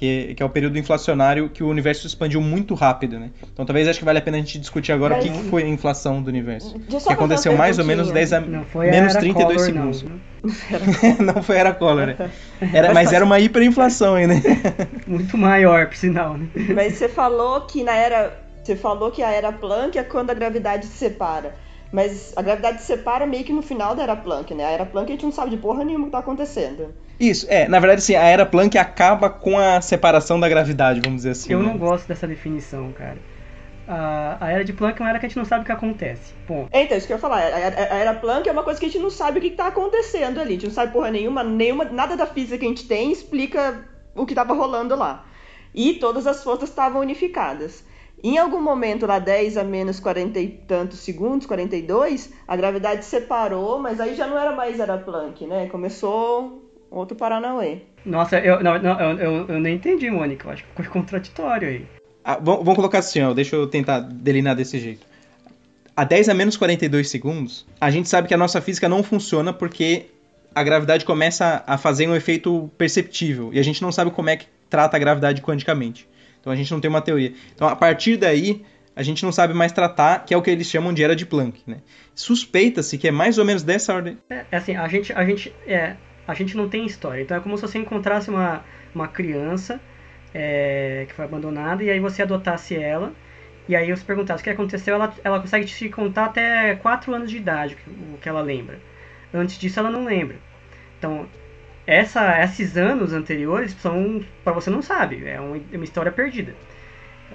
que, 0.00 0.32
que, 0.34 0.42
é 0.42 0.46
o 0.46 0.48
período 0.48 0.78
inflacionário 0.78 1.50
que 1.50 1.62
o 1.62 1.68
universo 1.68 2.06
expandiu 2.06 2.40
muito 2.40 2.72
rápido, 2.72 3.20
né? 3.20 3.30
Então 3.52 3.66
talvez 3.66 3.86
acho 3.86 3.98
que 3.98 4.04
vale 4.04 4.18
a 4.18 4.22
pena 4.22 4.38
a 4.38 4.40
gente 4.40 4.58
discutir 4.58 4.92
agora 4.92 5.16
Mas, 5.16 5.26
o 5.26 5.28
que, 5.28 5.38
que, 5.38 5.50
foi 5.50 5.62
a 5.62 5.68
inflação 5.68 6.22
do 6.22 6.28
universo. 6.28 6.74
Que 6.88 7.12
aconteceu 7.12 7.54
mais 7.54 7.78
ou 7.78 7.84
menos 7.84 8.10
10 8.10 8.32
a 8.32 8.40
não, 8.40 8.64
menos 8.74 9.14
a 9.14 9.20
32 9.20 9.36
Collor, 9.46 9.58
segundos. 9.58 10.04
Não, 11.18 11.26
não. 11.34 11.42
foi 11.42 11.56
era 11.56 11.74
Collor. 11.74 12.16
Era, 12.72 12.94
mas 12.94 13.12
era 13.12 13.22
uma 13.22 13.38
hiperinflação 13.38 14.14
aí, 14.14 14.26
né? 14.26 14.40
Muito 15.06 15.36
maior, 15.36 15.86
por 15.86 15.96
sinal, 15.96 16.38
né? 16.38 16.48
Mas 16.74 16.94
você 16.94 17.06
falou 17.06 17.60
que 17.66 17.84
na 17.84 17.94
era. 17.94 18.42
Você 18.64 18.76
falou 18.76 19.10
que 19.10 19.22
a 19.22 19.30
era 19.30 19.52
Planck 19.52 19.98
é 19.98 20.02
quando 20.02 20.30
a 20.30 20.34
gravidade 20.34 20.86
se 20.86 20.96
separa. 20.96 21.54
Mas 21.92 22.32
a 22.36 22.40
gravidade 22.40 22.80
se 22.80 22.86
separa 22.86 23.26
meio 23.26 23.44
que 23.44 23.52
no 23.52 23.60
final 23.60 23.94
da 23.94 24.02
era 24.02 24.16
Planck, 24.16 24.54
né? 24.54 24.64
A 24.64 24.70
era 24.70 24.86
Planck 24.86 25.10
a 25.10 25.12
gente 25.12 25.24
não 25.24 25.32
sabe 25.32 25.50
de 25.50 25.58
porra 25.58 25.84
nenhuma 25.84 26.04
o 26.04 26.06
que 26.06 26.12
tá 26.12 26.20
acontecendo. 26.20 26.94
Isso, 27.20 27.46
é, 27.50 27.68
na 27.68 27.78
verdade, 27.78 28.02
sim, 28.02 28.16
a 28.16 28.24
era 28.24 28.46
Planck 28.46 28.78
acaba 28.78 29.28
com 29.28 29.58
a 29.58 29.82
separação 29.82 30.40
da 30.40 30.48
gravidade, 30.48 31.02
vamos 31.04 31.18
dizer 31.18 31.32
assim. 31.32 31.52
Eu 31.52 31.62
né? 31.62 31.66
não 31.66 31.76
gosto 31.76 32.08
dessa 32.08 32.26
definição, 32.26 32.90
cara. 32.92 33.18
A, 33.86 34.38
a, 34.40 34.50
era 34.50 34.64
de 34.64 34.72
Planck 34.72 34.98
é 34.98 35.04
uma 35.04 35.10
era 35.10 35.18
que 35.18 35.26
a 35.26 35.28
gente 35.28 35.36
não 35.36 35.44
sabe 35.44 35.62
o 35.62 35.66
que 35.66 35.72
acontece. 35.72 36.32
Ponto. 36.46 36.70
É, 36.72 36.84
então, 36.84 36.96
isso 36.96 37.06
que 37.06 37.12
eu 37.12 37.16
ia 37.16 37.20
falar. 37.20 37.40
A, 37.40 37.44
a, 37.44 37.94
a, 37.94 37.98
era 37.98 38.14
Planck 38.14 38.48
é 38.48 38.52
uma 38.52 38.62
coisa 38.62 38.80
que 38.80 38.86
a 38.86 38.88
gente 38.88 39.02
não 39.02 39.10
sabe 39.10 39.38
o 39.38 39.42
que 39.42 39.48
está 39.48 39.66
acontecendo 39.66 40.40
ali. 40.40 40.50
A 40.50 40.52
gente 40.52 40.66
não 40.66 40.72
sabe 40.72 40.94
porra 40.94 41.10
nenhuma, 41.10 41.44
nenhuma, 41.44 41.84
nada 41.84 42.16
da 42.16 42.24
física 42.24 42.56
que 42.56 42.64
a 42.64 42.68
gente 42.68 42.88
tem 42.88 43.12
explica 43.12 43.84
o 44.14 44.24
que 44.24 44.32
estava 44.32 44.54
rolando 44.54 44.96
lá. 44.96 45.26
E 45.74 45.94
todas 45.94 46.26
as 46.26 46.42
forças 46.42 46.70
estavam 46.70 47.02
unificadas. 47.02 47.84
Em 48.22 48.38
algum 48.38 48.62
momento, 48.62 49.06
lá 49.06 49.18
10 49.18 49.58
a 49.58 49.64
menos 49.64 50.00
40 50.00 50.38
e 50.38 50.48
tantos 50.48 51.00
segundos, 51.00 51.46
42, 51.46 52.32
a 52.48 52.56
gravidade 52.56 53.04
separou, 53.04 53.78
mas 53.78 54.00
aí 54.00 54.14
já 54.14 54.26
não 54.26 54.38
era 54.38 54.52
mais 54.52 54.80
era 54.80 54.96
Planck, 54.96 55.46
né? 55.46 55.68
Começou 55.68 56.69
outro 56.90 57.16
Paranauê. 57.16 57.78
Nossa, 58.04 58.38
eu, 58.38 58.62
não, 58.62 58.78
não, 58.78 59.00
eu, 59.00 59.18
eu, 59.18 59.48
eu 59.48 59.60
nem 59.60 59.76
entendi, 59.76 60.10
Mônica. 60.10 60.46
Eu 60.46 60.52
acho 60.52 60.64
que 60.64 60.82
ficou 60.82 61.00
contraditório 61.00 61.68
aí. 61.68 61.86
Ah, 62.24 62.38
vamos 62.40 62.74
colocar 62.74 62.98
assim, 62.98 63.22
ó, 63.22 63.32
deixa 63.32 63.56
eu 63.56 63.66
tentar 63.66 64.00
delinear 64.00 64.54
desse 64.54 64.78
jeito. 64.78 65.06
A 65.96 66.04
10 66.04 66.28
a 66.28 66.34
menos 66.34 66.56
42 66.56 67.08
segundos, 67.08 67.66
a 67.80 67.90
gente 67.90 68.08
sabe 68.08 68.28
que 68.28 68.34
a 68.34 68.36
nossa 68.36 68.60
física 68.60 68.88
não 68.88 69.02
funciona 69.02 69.52
porque 69.52 70.06
a 70.54 70.62
gravidade 70.62 71.04
começa 71.04 71.62
a 71.66 71.78
fazer 71.78 72.08
um 72.08 72.14
efeito 72.14 72.70
perceptível. 72.76 73.50
E 73.52 73.58
a 73.58 73.62
gente 73.62 73.82
não 73.82 73.92
sabe 73.92 74.10
como 74.10 74.30
é 74.30 74.36
que 74.36 74.46
trata 74.68 74.96
a 74.96 75.00
gravidade 75.00 75.40
quanticamente. 75.42 76.08
Então 76.40 76.52
a 76.52 76.56
gente 76.56 76.70
não 76.72 76.80
tem 76.80 76.88
uma 76.88 77.02
teoria. 77.02 77.32
Então 77.54 77.68
a 77.68 77.76
partir 77.76 78.16
daí, 78.16 78.62
a 78.94 79.02
gente 79.02 79.24
não 79.24 79.32
sabe 79.32 79.54
mais 79.54 79.72
tratar, 79.72 80.24
que 80.24 80.34
é 80.34 80.36
o 80.36 80.42
que 80.42 80.50
eles 80.50 80.66
chamam 80.66 80.92
de 80.92 81.02
era 81.02 81.14
de 81.14 81.24
Planck. 81.24 81.62
Né? 81.66 81.78
Suspeita-se 82.14 82.98
que 82.98 83.08
é 83.08 83.10
mais 83.10 83.38
ou 83.38 83.44
menos 83.44 83.62
dessa 83.62 83.94
ordem. 83.94 84.18
É, 84.28 84.44
é 84.50 84.56
assim, 84.56 84.76
a 84.76 84.88
gente, 84.88 85.12
a 85.12 85.24
gente, 85.24 85.52
é, 85.66 85.96
a 86.26 86.34
gente 86.34 86.56
não 86.56 86.68
tem 86.68 86.86
história. 86.86 87.22
Então 87.22 87.36
é 87.36 87.40
como 87.40 87.56
se 87.56 87.62
você 87.62 87.78
encontrasse 87.78 88.30
uma, 88.30 88.64
uma 88.94 89.08
criança 89.08 89.80
é, 90.34 91.04
que 91.08 91.14
foi 91.14 91.24
abandonada 91.24 91.82
e 91.82 91.90
aí 91.90 92.00
você 92.00 92.22
adotasse 92.22 92.76
ela. 92.76 93.12
E 93.68 93.76
aí 93.76 93.90
você 93.90 94.04
perguntasse 94.04 94.40
o 94.40 94.44
que 94.44 94.50
aconteceu, 94.50 94.94
ela, 94.94 95.14
ela 95.22 95.40
consegue 95.40 95.64
te 95.64 95.88
contar 95.88 96.26
até 96.26 96.74
4 96.74 97.14
anos 97.14 97.30
de 97.30 97.36
idade 97.36 97.76
o 98.14 98.18
que 98.18 98.28
ela 98.28 98.40
lembra. 98.40 98.80
Antes 99.32 99.58
disso 99.58 99.78
ela 99.78 99.90
não 99.90 100.04
lembra. 100.04 100.36
Então, 100.98 101.28
essa, 101.86 102.42
esses 102.42 102.76
anos 102.76 103.12
anteriores 103.12 103.72
são 103.72 104.24
para 104.42 104.52
você 104.52 104.70
não 104.70 104.82
sabe, 104.82 105.24
é, 105.24 105.34
é 105.34 105.40
uma 105.40 105.84
história 105.84 106.10
perdida. 106.10 106.54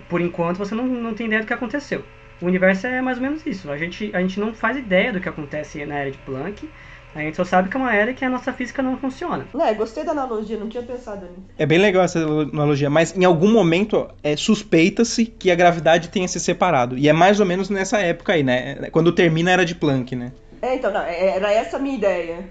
Por 0.10 0.20
enquanto 0.20 0.58
você 0.58 0.76
não, 0.76 0.86
não 0.86 1.14
tem 1.14 1.28
ideia 1.28 1.42
do 1.42 1.48
que 1.48 1.54
aconteceu. 1.54 2.04
O 2.42 2.46
universo 2.46 2.86
é 2.86 3.02
mais 3.02 3.18
ou 3.18 3.24
menos 3.24 3.46
isso. 3.46 3.72
A 3.72 3.78
gente, 3.78 4.12
a 4.14 4.20
gente 4.20 4.40
não 4.40 4.54
faz 4.54 4.78
ideia 4.78 5.14
do 5.14 5.22
que 5.22 5.30
acontece 5.30 5.86
na 5.86 5.96
era 5.96 6.12
de 6.12 6.18
Planck. 6.20 6.70
A 7.16 7.22
gente 7.22 7.38
só 7.38 7.46
sabe 7.46 7.70
que 7.70 7.78
é 7.78 7.80
uma 7.80 7.96
era 7.96 8.14
que 8.14 8.26
a 8.26 8.30
nossa 8.30 8.52
física 8.52 8.84
não 8.84 8.98
funciona. 8.98 9.48
É, 9.58 9.74
gostei 9.74 10.04
da 10.04 10.12
analogia, 10.12 10.58
não 10.58 10.68
tinha 10.68 10.84
pensado 10.84 11.26
nisso. 11.26 11.46
É 11.58 11.66
bem 11.66 11.78
legal 11.78 12.04
essa 12.04 12.20
analogia, 12.20 12.90
mas 12.90 13.16
em 13.16 13.24
algum 13.24 13.50
momento 13.52 14.10
é, 14.22 14.36
suspeita-se 14.36 15.26
que 15.26 15.50
a 15.50 15.56
gravidade 15.56 16.10
tenha 16.10 16.28
se 16.28 16.42
separado. 16.42 16.98
E 16.98 17.08
é 17.08 17.14
mais 17.14 17.40
ou 17.40 17.46
menos 17.46 17.70
nessa 17.70 18.00
época 18.00 18.34
aí, 18.34 18.44
né? 18.44 18.90
Quando 18.92 19.14
termina 19.14 19.50
a 19.50 19.54
era 19.54 19.66
de 19.66 19.74
Planck, 19.74 20.14
né? 20.14 20.34
É, 20.62 20.76
então, 20.76 20.92
não, 20.92 21.02
é, 21.02 21.38
era 21.38 21.54
essa 21.54 21.78
a 21.78 21.80
minha 21.80 21.96
ideia. 21.96 22.50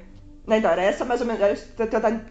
Então, 0.49 0.71
era 0.71 0.83
essa 0.83 1.05
mais 1.05 1.21
ou 1.21 1.27
menos 1.27 1.43
era 1.43 1.53
isso 1.53 1.69
que 1.75 1.83
eu 1.83 1.87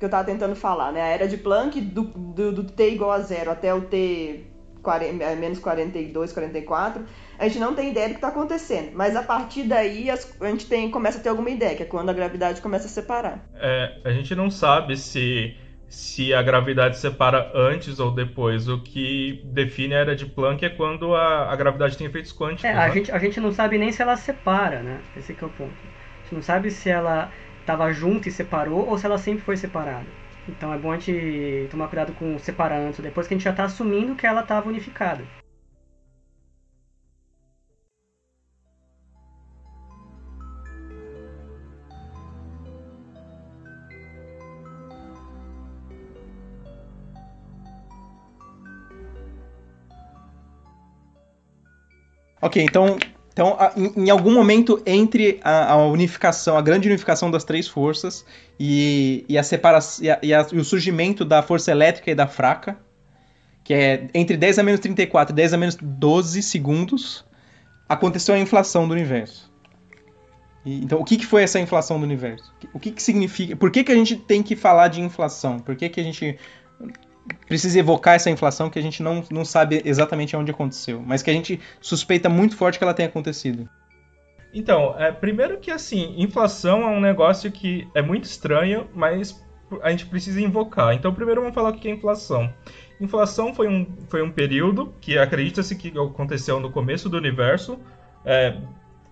estava 0.05 0.23
tentando 0.23 0.55
falar, 0.55 0.91
né? 0.91 1.01
A 1.03 1.07
era 1.07 1.27
de 1.27 1.37
Planck, 1.37 1.79
do, 1.79 2.03
do, 2.03 2.51
do 2.51 2.63
T 2.63 2.89
igual 2.89 3.11
a 3.11 3.19
zero 3.19 3.51
até 3.51 3.71
o 3.73 3.81
T 3.81 4.52
40, 4.83 5.23
é, 5.23 5.35
menos 5.35 5.59
42, 5.59 6.33
44, 6.33 7.03
a 7.39 7.47
gente 7.47 7.57
não 7.57 7.73
tem 7.73 7.89
ideia 7.89 8.09
do 8.09 8.11
que 8.11 8.17
está 8.17 8.27
acontecendo. 8.27 8.91
Mas 8.93 9.15
a 9.15 9.23
partir 9.23 9.63
daí 9.63 10.09
a 10.11 10.17
gente 10.47 10.67
tem, 10.67 10.91
começa 10.91 11.17
a 11.17 11.21
ter 11.21 11.29
alguma 11.29 11.49
ideia, 11.49 11.75
que 11.75 11.83
é 11.83 11.85
quando 11.85 12.09
a 12.09 12.13
gravidade 12.13 12.61
começa 12.61 12.85
a 12.85 12.89
separar. 12.89 13.43
É, 13.55 13.97
a 14.03 14.11
gente 14.11 14.35
não 14.35 14.51
sabe 14.51 14.97
se, 14.97 15.55
se 15.87 16.33
a 16.33 16.43
gravidade 16.43 16.97
separa 16.97 17.51
antes 17.55 17.99
ou 17.99 18.11
depois. 18.11 18.67
O 18.67 18.79
que 18.81 19.41
define 19.45 19.95
a 19.95 19.99
era 19.99 20.15
de 20.15 20.25
Planck 20.25 20.63
é 20.65 20.69
quando 20.69 21.15
a, 21.15 21.51
a 21.51 21.55
gravidade 21.55 21.97
tem 21.97 22.05
efeitos 22.05 22.33
quânticos. 22.33 22.65
É, 22.65 22.73
a, 22.73 22.87
né? 22.87 22.91
gente, 22.91 23.11
a 23.11 23.17
gente 23.17 23.39
não 23.39 23.51
sabe 23.51 23.77
nem 23.77 23.91
se 23.91 24.01
ela 24.01 24.17
separa, 24.17 24.83
né? 24.83 24.99
Esse 25.15 25.31
é 25.31 25.45
o 25.45 25.49
ponto. 25.49 25.73
A 25.73 26.23
gente 26.23 26.35
não 26.35 26.41
sabe 26.41 26.69
se 26.69 26.89
ela 26.89 27.31
estava 27.61 27.91
junto 27.93 28.27
e 28.27 28.31
separou 28.31 28.87
ou 28.87 28.97
se 28.97 29.05
ela 29.05 29.17
sempre 29.17 29.43
foi 29.43 29.55
separada. 29.55 30.22
Então 30.47 30.73
é 30.73 30.77
bom 30.77 30.91
a 30.91 30.97
gente 30.97 31.67
tomar 31.71 31.87
cuidado 31.87 32.13
com 32.13 32.37
ou 32.99 33.03
depois, 33.03 33.27
que 33.27 33.33
a 33.33 33.37
gente 33.37 33.43
já 33.43 33.51
está 33.51 33.63
assumindo 33.65 34.15
que 34.15 34.27
ela 34.27 34.41
estava 34.41 34.69
unificada. 34.69 35.23
Ok, 52.41 52.61
então 52.61 52.97
então, 53.33 53.57
em, 53.97 54.11
algum 54.11 54.31
momento 54.31 54.79
entre 54.85 55.39
a, 55.43 55.73
a, 55.73 55.87
unificação, 55.87 56.55
a 56.55 56.61
grande 56.61 56.87
unificação 56.87 57.31
das 57.31 57.43
três 57.43 57.67
forças 57.67 58.23
e, 58.59 59.25
e 59.27 59.39
a 59.39 59.41
e, 59.41 60.09
a, 60.09 60.15
a, 60.15 60.19
e, 60.21 60.57
o 60.57 60.63
surgimento 60.63 61.25
da 61.25 61.41
força 61.41 61.71
elétrica 61.71 62.11
e 62.11 62.15
da 62.15 62.27
fraca, 62.27 62.77
que 63.63 63.73
é 63.73 64.07
entre 64.13 64.37
10 64.37 64.59
a 64.59 64.63
menos 64.63 64.79
34 64.81 65.33
e 65.33 65.35
10 65.35 65.53
a 65.53 65.57
menos 65.57 65.75
12 65.81 66.43
segundos, 66.43 67.25
aconteceu 67.89 68.35
a 68.35 68.39
inflação 68.39 68.87
do 68.87 68.93
universo. 68.93 69.51
E, 70.63 70.83
então, 70.83 70.99
o 70.99 71.03
que, 71.03 71.17
que 71.17 71.25
foi 71.25 71.41
essa 71.41 71.59
inflação 71.59 71.97
do 71.97 72.03
universo? 72.03 72.53
O 72.71 72.79
que, 72.79 72.91
que 72.91 73.01
significa? 73.01 73.55
Por 73.55 73.71
que, 73.71 73.83
que 73.83 73.91
a 73.91 73.95
gente 73.95 74.15
tem 74.15 74.43
que 74.43 74.55
falar 74.55 74.89
de 74.89 75.01
inflação? 75.01 75.57
Por 75.57 75.75
que, 75.75 75.89
que 75.89 75.99
a 75.99 76.03
gente 76.03 76.37
precisa 77.47 77.79
evocar 77.79 78.15
essa 78.15 78.29
inflação 78.29 78.69
que 78.69 78.79
a 78.79 78.81
gente 78.81 79.01
não, 79.01 79.23
não 79.31 79.45
sabe 79.45 79.81
exatamente 79.85 80.35
onde 80.35 80.51
aconteceu, 80.51 81.01
mas 81.05 81.21
que 81.21 81.29
a 81.29 81.33
gente 81.33 81.59
suspeita 81.81 82.29
muito 82.29 82.55
forte 82.55 82.77
que 82.77 82.83
ela 82.83 82.93
tenha 82.93 83.09
acontecido. 83.09 83.69
Então, 84.53 84.95
é, 84.99 85.11
primeiro 85.11 85.57
que 85.57 85.71
assim, 85.71 86.13
inflação 86.17 86.83
é 86.83 86.87
um 86.87 87.01
negócio 87.01 87.51
que 87.51 87.87
é 87.95 88.01
muito 88.01 88.25
estranho, 88.25 88.87
mas 88.93 89.43
a 89.81 89.89
gente 89.89 90.05
precisa 90.05 90.39
invocar. 90.39 90.93
Então, 90.93 91.13
primeiro 91.13 91.41
vamos 91.41 91.55
falar 91.55 91.69
o 91.69 91.73
que 91.73 91.87
é 91.87 91.91
inflação. 91.91 92.53
Inflação 93.01 93.53
foi 93.53 93.67
um, 93.67 93.87
foi 94.07 94.21
um 94.21 94.31
período 94.31 94.93
que 95.01 95.17
acredita-se 95.17 95.75
que 95.75 95.89
aconteceu 95.97 96.59
no 96.59 96.69
começo 96.69 97.09
do 97.09 97.17
universo. 97.17 97.79
É, 98.23 98.55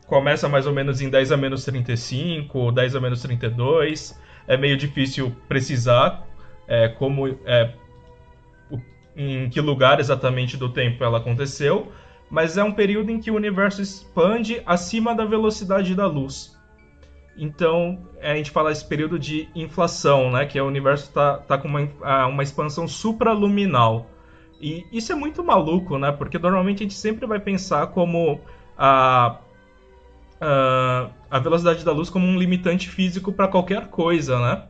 começa 0.05 0.47
mais 0.47 0.67
ou 0.67 0.73
menos 0.73 1.01
em 1.01 1.09
10 1.09 1.31
a 1.31 1.37
menos 1.37 1.65
35, 1.65 2.71
10 2.71 2.95
a 2.95 2.99
menos 3.01 3.21
32. 3.21 4.19
É 4.47 4.55
meio 4.55 4.77
difícil 4.77 5.35
precisar 5.47 6.27
é, 6.67 6.87
como 6.87 7.27
é, 7.45 7.73
em 9.21 9.49
que 9.49 9.61
lugar 9.61 9.99
exatamente 9.99 10.57
do 10.57 10.69
tempo 10.69 11.03
ela 11.03 11.19
aconteceu, 11.19 11.91
mas 12.29 12.57
é 12.57 12.63
um 12.63 12.71
período 12.71 13.11
em 13.11 13.19
que 13.19 13.29
o 13.29 13.35
universo 13.35 13.81
expande 13.81 14.61
acima 14.65 15.13
da 15.13 15.25
velocidade 15.25 15.93
da 15.93 16.07
luz. 16.07 16.57
Então, 17.37 17.99
a 18.21 18.35
gente 18.35 18.51
fala 18.51 18.71
esse 18.71 18.85
período 18.85 19.17
de 19.17 19.49
inflação, 19.55 20.31
né? 20.31 20.45
Que 20.45 20.59
é 20.59 20.63
o 20.63 20.67
universo 20.67 21.05
está 21.05 21.37
tá 21.37 21.57
com 21.57 21.67
uma, 21.67 22.25
uma 22.27 22.43
expansão 22.43 22.87
supraluminal. 22.87 24.07
E 24.61 24.85
isso 24.91 25.11
é 25.11 25.15
muito 25.15 25.43
maluco, 25.43 25.97
né? 25.97 26.11
Porque 26.11 26.37
normalmente 26.37 26.77
a 26.77 26.83
gente 26.83 26.93
sempre 26.93 27.25
vai 27.25 27.39
pensar 27.39 27.87
como 27.87 28.39
a, 28.77 29.37
a, 30.39 31.09
a 31.29 31.39
velocidade 31.39 31.83
da 31.83 31.91
luz 31.91 32.09
como 32.09 32.25
um 32.27 32.37
limitante 32.37 32.89
físico 32.89 33.31
para 33.31 33.47
qualquer 33.47 33.87
coisa, 33.87 34.39
né? 34.39 34.63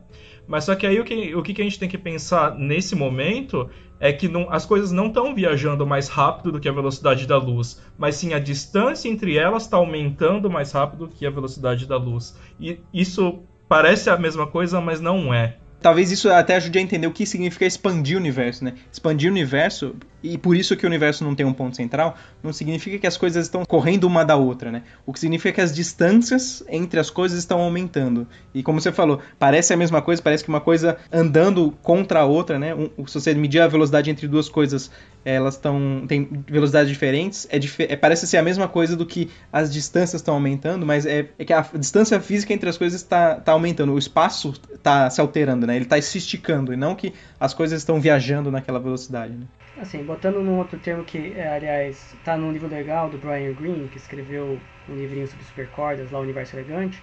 Mas 0.46 0.64
só 0.64 0.74
que 0.74 0.86
aí 0.86 0.98
o 1.00 1.04
que, 1.04 1.34
o 1.34 1.42
que 1.42 1.60
a 1.60 1.64
gente 1.64 1.78
tem 1.78 1.88
que 1.88 1.98
pensar 1.98 2.54
nesse 2.56 2.94
momento 2.94 3.68
é 4.00 4.12
que 4.12 4.26
não, 4.26 4.50
as 4.50 4.66
coisas 4.66 4.90
não 4.90 5.06
estão 5.06 5.34
viajando 5.34 5.86
mais 5.86 6.08
rápido 6.08 6.50
do 6.50 6.60
que 6.60 6.68
a 6.68 6.72
velocidade 6.72 7.26
da 7.26 7.38
luz, 7.38 7.80
mas 7.96 8.16
sim 8.16 8.34
a 8.34 8.38
distância 8.40 9.08
entre 9.08 9.36
elas 9.36 9.62
está 9.62 9.76
aumentando 9.76 10.50
mais 10.50 10.72
rápido 10.72 11.08
que 11.08 11.24
a 11.24 11.30
velocidade 11.30 11.86
da 11.86 11.96
luz. 11.96 12.36
E 12.58 12.80
isso 12.92 13.40
parece 13.68 14.10
a 14.10 14.16
mesma 14.16 14.46
coisa, 14.46 14.80
mas 14.80 15.00
não 15.00 15.32
é. 15.32 15.56
Talvez 15.80 16.10
isso 16.10 16.28
até 16.30 16.56
ajude 16.56 16.78
a 16.78 16.82
entender 16.82 17.06
o 17.06 17.12
que 17.12 17.24
significa 17.24 17.64
expandir 17.64 18.16
o 18.16 18.20
universo, 18.20 18.64
né? 18.64 18.74
Expandir 18.90 19.28
o 19.28 19.32
universo 19.32 19.94
e 20.22 20.38
por 20.38 20.56
isso 20.56 20.76
que 20.76 20.84
o 20.84 20.88
universo 20.88 21.24
não 21.24 21.34
tem 21.34 21.44
um 21.44 21.52
ponto 21.52 21.76
central, 21.76 22.16
não 22.42 22.52
significa 22.52 22.98
que 22.98 23.06
as 23.06 23.16
coisas 23.16 23.46
estão 23.46 23.64
correndo 23.64 24.04
uma 24.04 24.24
da 24.24 24.36
outra, 24.36 24.70
né? 24.70 24.82
O 25.04 25.12
que 25.12 25.18
significa 25.18 25.48
é 25.48 25.52
que 25.52 25.60
as 25.60 25.74
distâncias 25.74 26.62
entre 26.68 27.00
as 27.00 27.10
coisas 27.10 27.38
estão 27.38 27.60
aumentando. 27.60 28.26
E 28.54 28.62
como 28.62 28.80
você 28.80 28.92
falou, 28.92 29.20
parece 29.38 29.72
a 29.72 29.76
mesma 29.76 30.00
coisa, 30.00 30.22
parece 30.22 30.44
que 30.44 30.48
uma 30.48 30.60
coisa 30.60 30.96
andando 31.12 31.74
contra 31.82 32.20
a 32.20 32.24
outra, 32.24 32.58
né? 32.58 32.74
Um, 32.74 33.06
se 33.06 33.14
você 33.14 33.34
medir 33.34 33.60
a 33.60 33.68
velocidade 33.68 34.10
entre 34.10 34.28
duas 34.28 34.48
coisas, 34.48 34.90
elas 35.24 35.54
estão 35.54 36.04
têm 36.06 36.28
velocidades 36.46 36.90
diferentes, 36.90 37.46
é, 37.50 37.58
é, 37.92 37.96
parece 37.96 38.26
ser 38.26 38.36
a 38.36 38.42
mesma 38.42 38.68
coisa 38.68 38.96
do 38.96 39.06
que 39.06 39.30
as 39.52 39.72
distâncias 39.72 40.20
estão 40.20 40.34
aumentando, 40.34 40.84
mas 40.84 41.06
é, 41.06 41.26
é, 41.38 41.44
que 41.44 41.52
a 41.52 41.66
distância 41.74 42.20
física 42.20 42.52
entre 42.52 42.68
as 42.68 42.76
coisas 42.76 43.00
está 43.00 43.36
tá 43.36 43.52
aumentando, 43.52 43.92
o 43.92 43.98
espaço 43.98 44.54
está 44.74 45.08
se 45.10 45.20
alterando, 45.20 45.66
né? 45.66 45.76
Ele 45.76 45.84
está 45.84 46.00
se 46.00 46.18
esticando 46.18 46.72
e 46.72 46.76
não 46.76 46.94
que 46.94 47.12
as 47.38 47.54
coisas 47.54 47.80
estão 47.80 48.00
viajando 48.00 48.50
naquela 48.50 48.78
velocidade. 48.78 49.32
Né? 49.32 49.46
Assim, 49.80 50.04
botando 50.04 50.42
num 50.42 50.58
outro 50.58 50.78
termo 50.78 51.02
que, 51.02 51.32
é, 51.34 51.48
aliás, 51.48 52.14
está 52.14 52.36
num 52.36 52.52
livro 52.52 52.68
legal 52.68 53.08
do 53.08 53.16
Brian 53.16 53.54
Greene, 53.54 53.88
que 53.88 53.96
escreveu 53.96 54.60
um 54.86 54.94
livrinho 54.94 55.26
sobre 55.26 55.44
supercordas, 55.46 56.10
lá 56.10 56.18
o 56.18 56.22
Universo 56.22 56.56
Elegante, 56.56 57.02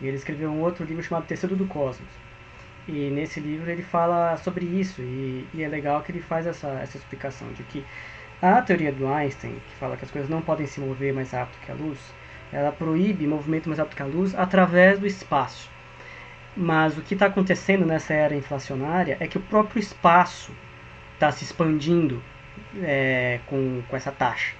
e 0.00 0.06
ele 0.06 0.16
escreveu 0.16 0.50
um 0.50 0.60
outro 0.60 0.84
livro 0.84 1.02
chamado 1.02 1.26
Tecido 1.26 1.54
do 1.54 1.66
Cosmos. 1.66 2.08
E 2.88 3.10
nesse 3.10 3.38
livro 3.38 3.70
ele 3.70 3.82
fala 3.82 4.36
sobre 4.38 4.64
isso, 4.64 5.02
e, 5.02 5.46
e 5.52 5.62
é 5.62 5.68
legal 5.68 6.02
que 6.02 6.10
ele 6.10 6.20
faz 6.20 6.46
essa, 6.46 6.68
essa 6.82 6.96
explicação 6.96 7.52
de 7.52 7.62
que 7.64 7.84
a 8.40 8.62
teoria 8.62 8.92
do 8.92 9.06
Einstein, 9.06 9.60
que 9.68 9.74
fala 9.76 9.96
que 9.96 10.04
as 10.04 10.10
coisas 10.10 10.30
não 10.30 10.40
podem 10.40 10.66
se 10.66 10.80
mover 10.80 11.12
mais 11.12 11.32
rápido 11.32 11.60
que 11.60 11.70
a 11.70 11.74
luz, 11.74 11.98
ela 12.50 12.72
proíbe 12.72 13.26
movimento 13.26 13.68
mais 13.68 13.78
rápido 13.78 13.96
que 13.96 14.02
a 14.02 14.06
luz 14.06 14.34
através 14.34 14.98
do 14.98 15.06
espaço. 15.06 15.70
Mas 16.56 16.96
o 16.96 17.02
que 17.02 17.12
está 17.12 17.26
acontecendo 17.26 17.84
nessa 17.84 18.14
era 18.14 18.34
inflacionária 18.34 19.18
é 19.20 19.26
que 19.26 19.36
o 19.36 19.42
próprio 19.42 19.80
espaço 19.80 20.52
está 21.16 21.32
se 21.32 21.44
expandindo 21.44 22.22
é, 22.82 23.40
com, 23.46 23.82
com 23.88 23.96
essa 23.96 24.12
taxa. 24.12 24.54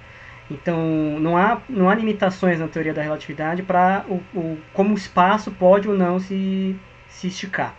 Então, 0.49 0.79
não 1.19 1.37
há, 1.37 1.61
não 1.67 1.89
há 1.89 1.95
limitações 1.95 2.59
na 2.59 2.67
teoria 2.67 2.93
da 2.93 3.01
relatividade 3.01 3.63
para 3.63 4.05
o, 4.07 4.15
o, 4.37 4.57
como 4.73 4.93
o 4.93 4.97
espaço 4.97 5.51
pode 5.51 5.87
ou 5.89 5.95
não 5.95 6.19
se, 6.19 6.75
se 7.09 7.27
esticar. 7.27 7.75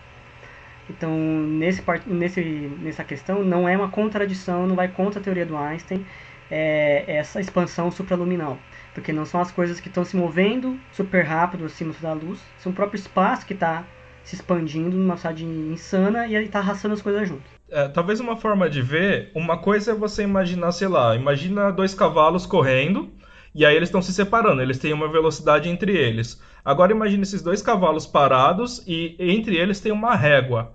Então, 0.88 1.10
nesse, 1.10 1.82
nesse, 2.06 2.40
nessa 2.80 3.04
questão, 3.04 3.42
não 3.42 3.68
é 3.68 3.76
uma 3.76 3.88
contradição, 3.88 4.66
não 4.66 4.76
vai 4.76 4.88
contra 4.88 5.20
a 5.20 5.22
teoria 5.22 5.44
do 5.44 5.56
Einstein 5.56 6.04
é, 6.50 7.04
essa 7.06 7.40
expansão 7.40 7.90
supraluminal. 7.90 8.58
Porque 8.94 9.12
não 9.12 9.24
são 9.24 9.40
as 9.40 9.52
coisas 9.52 9.80
que 9.80 9.88
estão 9.88 10.04
se 10.04 10.16
movendo 10.16 10.78
super 10.92 11.24
rápido 11.24 11.64
acima 11.64 11.94
da 12.00 12.12
luz, 12.12 12.40
são 12.58 12.72
o 12.72 12.74
próprio 12.74 12.98
espaço 12.98 13.46
que 13.46 13.54
está 13.54 13.84
se 14.24 14.34
expandindo 14.34 14.96
numa 14.96 15.14
velocidade 15.14 15.44
insana 15.44 16.26
e 16.26 16.34
ele 16.34 16.46
está 16.46 16.58
arrastando 16.58 16.94
as 16.94 17.02
coisas 17.02 17.28
junto. 17.28 17.57
É, 17.70 17.88
talvez 17.88 18.18
uma 18.18 18.36
forma 18.36 18.68
de 18.68 18.80
ver, 18.80 19.30
uma 19.34 19.58
coisa 19.58 19.90
é 19.92 19.94
você 19.94 20.22
imaginar, 20.22 20.72
sei 20.72 20.88
lá, 20.88 21.14
imagina 21.14 21.70
dois 21.70 21.92
cavalos 21.94 22.46
correndo 22.46 23.10
e 23.54 23.64
aí 23.64 23.76
eles 23.76 23.88
estão 23.88 24.00
se 24.00 24.12
separando, 24.12 24.62
eles 24.62 24.78
têm 24.78 24.92
uma 24.92 25.08
velocidade 25.08 25.68
entre 25.68 25.96
eles. 25.96 26.40
Agora 26.64 26.92
imagine 26.92 27.22
esses 27.22 27.42
dois 27.42 27.60
cavalos 27.60 28.06
parados 28.06 28.82
e 28.86 29.16
entre 29.18 29.56
eles 29.56 29.80
tem 29.80 29.92
uma 29.92 30.14
régua. 30.14 30.74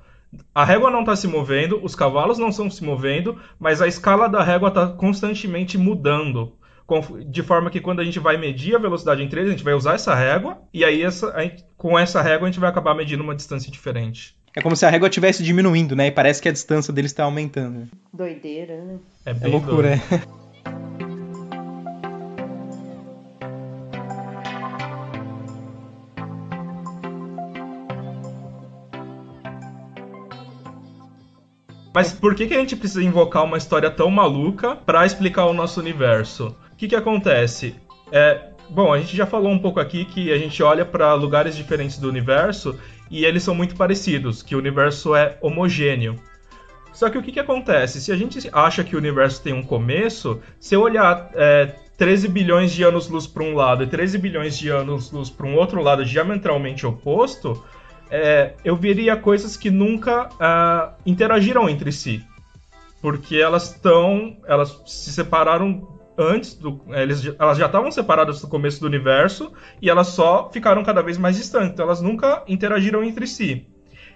A 0.54 0.64
régua 0.64 0.90
não 0.90 1.02
está 1.02 1.16
se 1.16 1.28
movendo, 1.28 1.80
os 1.84 1.96
cavalos 1.96 2.38
não 2.38 2.50
estão 2.50 2.70
se 2.70 2.84
movendo, 2.84 3.40
mas 3.60 3.82
a 3.82 3.88
escala 3.88 4.28
da 4.28 4.44
régua 4.44 4.70
está 4.70 4.88
constantemente 4.88 5.78
mudando. 5.78 6.54
De 7.28 7.42
forma 7.42 7.70
que 7.70 7.80
quando 7.80 8.02
a 8.02 8.04
gente 8.04 8.20
vai 8.20 8.38
medir 8.38 8.76
a 8.76 8.80
velocidade 8.80 9.24
entre 9.24 9.40
eles, 9.40 9.50
a 9.50 9.56
gente 9.56 9.64
vai 9.64 9.74
usar 9.74 9.94
essa 9.94 10.14
régua, 10.14 10.60
e 10.74 10.84
aí 10.84 11.02
essa, 11.02 11.32
gente, 11.42 11.64
com 11.78 11.98
essa 11.98 12.22
régua 12.22 12.48
a 12.48 12.52
gente 12.52 12.60
vai 12.60 12.70
acabar 12.70 12.94
medindo 12.94 13.24
uma 13.24 13.36
distância 13.36 13.72
diferente. 13.72 14.36
É 14.56 14.62
como 14.62 14.76
se 14.76 14.86
a 14.86 14.90
régua 14.90 15.08
estivesse 15.08 15.42
diminuindo, 15.44 15.96
né? 15.96 16.08
E 16.08 16.12
parece 16.12 16.40
que 16.40 16.48
a 16.48 16.52
distância 16.52 16.94
deles 16.94 17.12
está 17.12 17.24
aumentando. 17.24 17.88
Doideira, 18.14 18.76
né? 18.84 19.00
É, 19.26 19.32
é 19.32 19.48
loucura, 19.48 19.98
doido. 19.98 20.30
é. 20.30 20.44
Mas 31.94 32.12
por 32.12 32.34
que, 32.34 32.48
que 32.48 32.54
a 32.54 32.58
gente 32.58 32.76
precisa 32.76 33.04
invocar 33.04 33.44
uma 33.44 33.58
história 33.58 33.90
tão 33.90 34.10
maluca 34.10 34.76
para 34.76 35.06
explicar 35.06 35.46
o 35.46 35.54
nosso 35.54 35.80
universo? 35.80 36.56
O 36.72 36.76
que, 36.76 36.88
que 36.88 36.96
acontece? 36.96 37.76
É, 38.12 38.50
bom, 38.70 38.92
a 38.92 39.00
gente 39.00 39.16
já 39.16 39.28
falou 39.28 39.52
um 39.52 39.60
pouco 39.60 39.80
aqui 39.80 40.04
que 40.06 40.32
a 40.32 40.38
gente 40.38 40.62
olha 40.64 40.86
para 40.86 41.14
lugares 41.14 41.56
diferentes 41.56 42.00
do 42.00 42.10
universo 42.10 42.80
e 43.14 43.26
eles 43.26 43.44
são 43.44 43.54
muito 43.54 43.76
parecidos, 43.76 44.42
que 44.42 44.56
o 44.56 44.58
universo 44.58 45.16
é 45.16 45.38
homogêneo. 45.40 46.16
Só 46.92 47.12
que 47.12 47.18
o 47.18 47.22
que, 47.22 47.32
que 47.32 47.40
acontece? 47.40 48.02
Se 48.02 48.12
a 48.12 48.16
gente 48.18 48.50
acha 48.52 48.84
que 48.84 48.96
o 48.96 48.98
universo 48.98 49.40
tem 49.40 49.54
um 49.54 49.62
começo, 49.62 50.42
se 50.60 50.74
eu 50.74 50.82
olhar 50.82 51.30
é, 51.36 51.76
13 51.96 52.28
bilhões 52.28 52.72
de 52.72 52.82
anos-luz 52.82 53.28
para 53.28 53.44
um 53.44 53.54
lado 53.54 53.84
e 53.84 53.88
13 53.88 54.18
bilhões 54.18 54.58
de 54.58 54.70
anos-luz 54.70 55.30
para 55.30 55.46
um 55.46 55.56
outro 55.56 55.80
lado 55.84 56.04
diametralmente 56.04 56.88
oposto, 56.88 57.64
é, 58.10 58.54
eu 58.66 58.76
veria 58.76 59.16
coisas 59.16 59.56
que 59.56 59.70
nunca 59.70 60.28
uh, 60.30 60.96
interagiram 61.06 61.70
entre 61.70 61.92
si. 61.92 62.24
Porque 63.00 63.36
elas 63.38 63.74
estão. 63.74 64.38
Elas 64.48 64.82
se 64.88 65.12
separaram 65.12 65.93
antes 66.18 66.54
do. 66.54 66.82
Eles, 66.90 67.34
elas 67.40 67.58
já 67.58 67.66
estavam 67.66 67.92
separadas 67.92 68.42
do 68.42 68.48
começo 68.48 68.80
do 68.80 68.88
universo 68.88 69.52
e 69.82 69.90
elas 69.90 70.08
só 70.08 70.50
ficaram 70.52 70.84
cada 70.84 71.02
vez 71.02 71.18
mais 71.18 71.38
distantes. 71.38 71.72
Então 71.72 71.86
elas 71.86 72.02
nunca 72.02 72.44
interagiram 72.48 73.04
entre 73.04 73.28
si. 73.28 73.66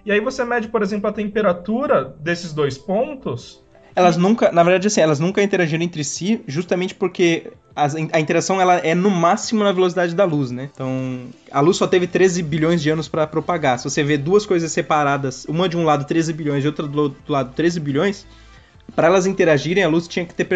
E 0.04 0.12
aí 0.12 0.20
você 0.20 0.44
mede, 0.44 0.68
por 0.68 0.82
exemplo, 0.82 1.08
a 1.08 1.12
temperatura 1.12 2.04
desses 2.20 2.52
dois 2.52 2.78
pontos. 2.78 3.62
Elas 3.94 4.16
nunca, 4.16 4.52
na 4.52 4.62
verdade, 4.62 4.86
assim, 4.86 5.00
elas 5.00 5.18
nunca 5.18 5.42
interagiram 5.42 5.82
entre 5.82 6.04
si, 6.04 6.40
justamente 6.46 6.94
porque 6.94 7.50
a 7.74 8.20
interação 8.20 8.60
ela 8.60 8.76
é 8.76 8.94
no 8.94 9.10
máximo 9.10 9.64
na 9.64 9.72
velocidade 9.72 10.14
da 10.14 10.24
luz, 10.24 10.52
né? 10.52 10.68
Então, 10.72 11.26
a 11.50 11.60
luz 11.60 11.76
só 11.76 11.86
teve 11.86 12.06
13 12.06 12.42
bilhões 12.42 12.80
de 12.80 12.90
anos 12.90 13.08
para 13.08 13.26
propagar. 13.26 13.78
Se 13.78 13.84
você 13.84 14.04
vê 14.04 14.16
duas 14.16 14.46
coisas 14.46 14.70
separadas, 14.70 15.44
uma 15.46 15.68
de 15.68 15.76
um 15.76 15.84
lado 15.84 16.04
13 16.04 16.32
bilhões 16.32 16.64
e 16.64 16.66
outra 16.68 16.86
do 16.86 17.02
outro 17.02 17.32
lado 17.32 17.52
13 17.54 17.80
bilhões, 17.80 18.26
para 18.94 19.06
elas 19.06 19.26
interagirem, 19.26 19.84
a 19.84 19.88
luz 19.88 20.08
tinha 20.08 20.24
que 20.24 20.34
ter, 20.34 20.48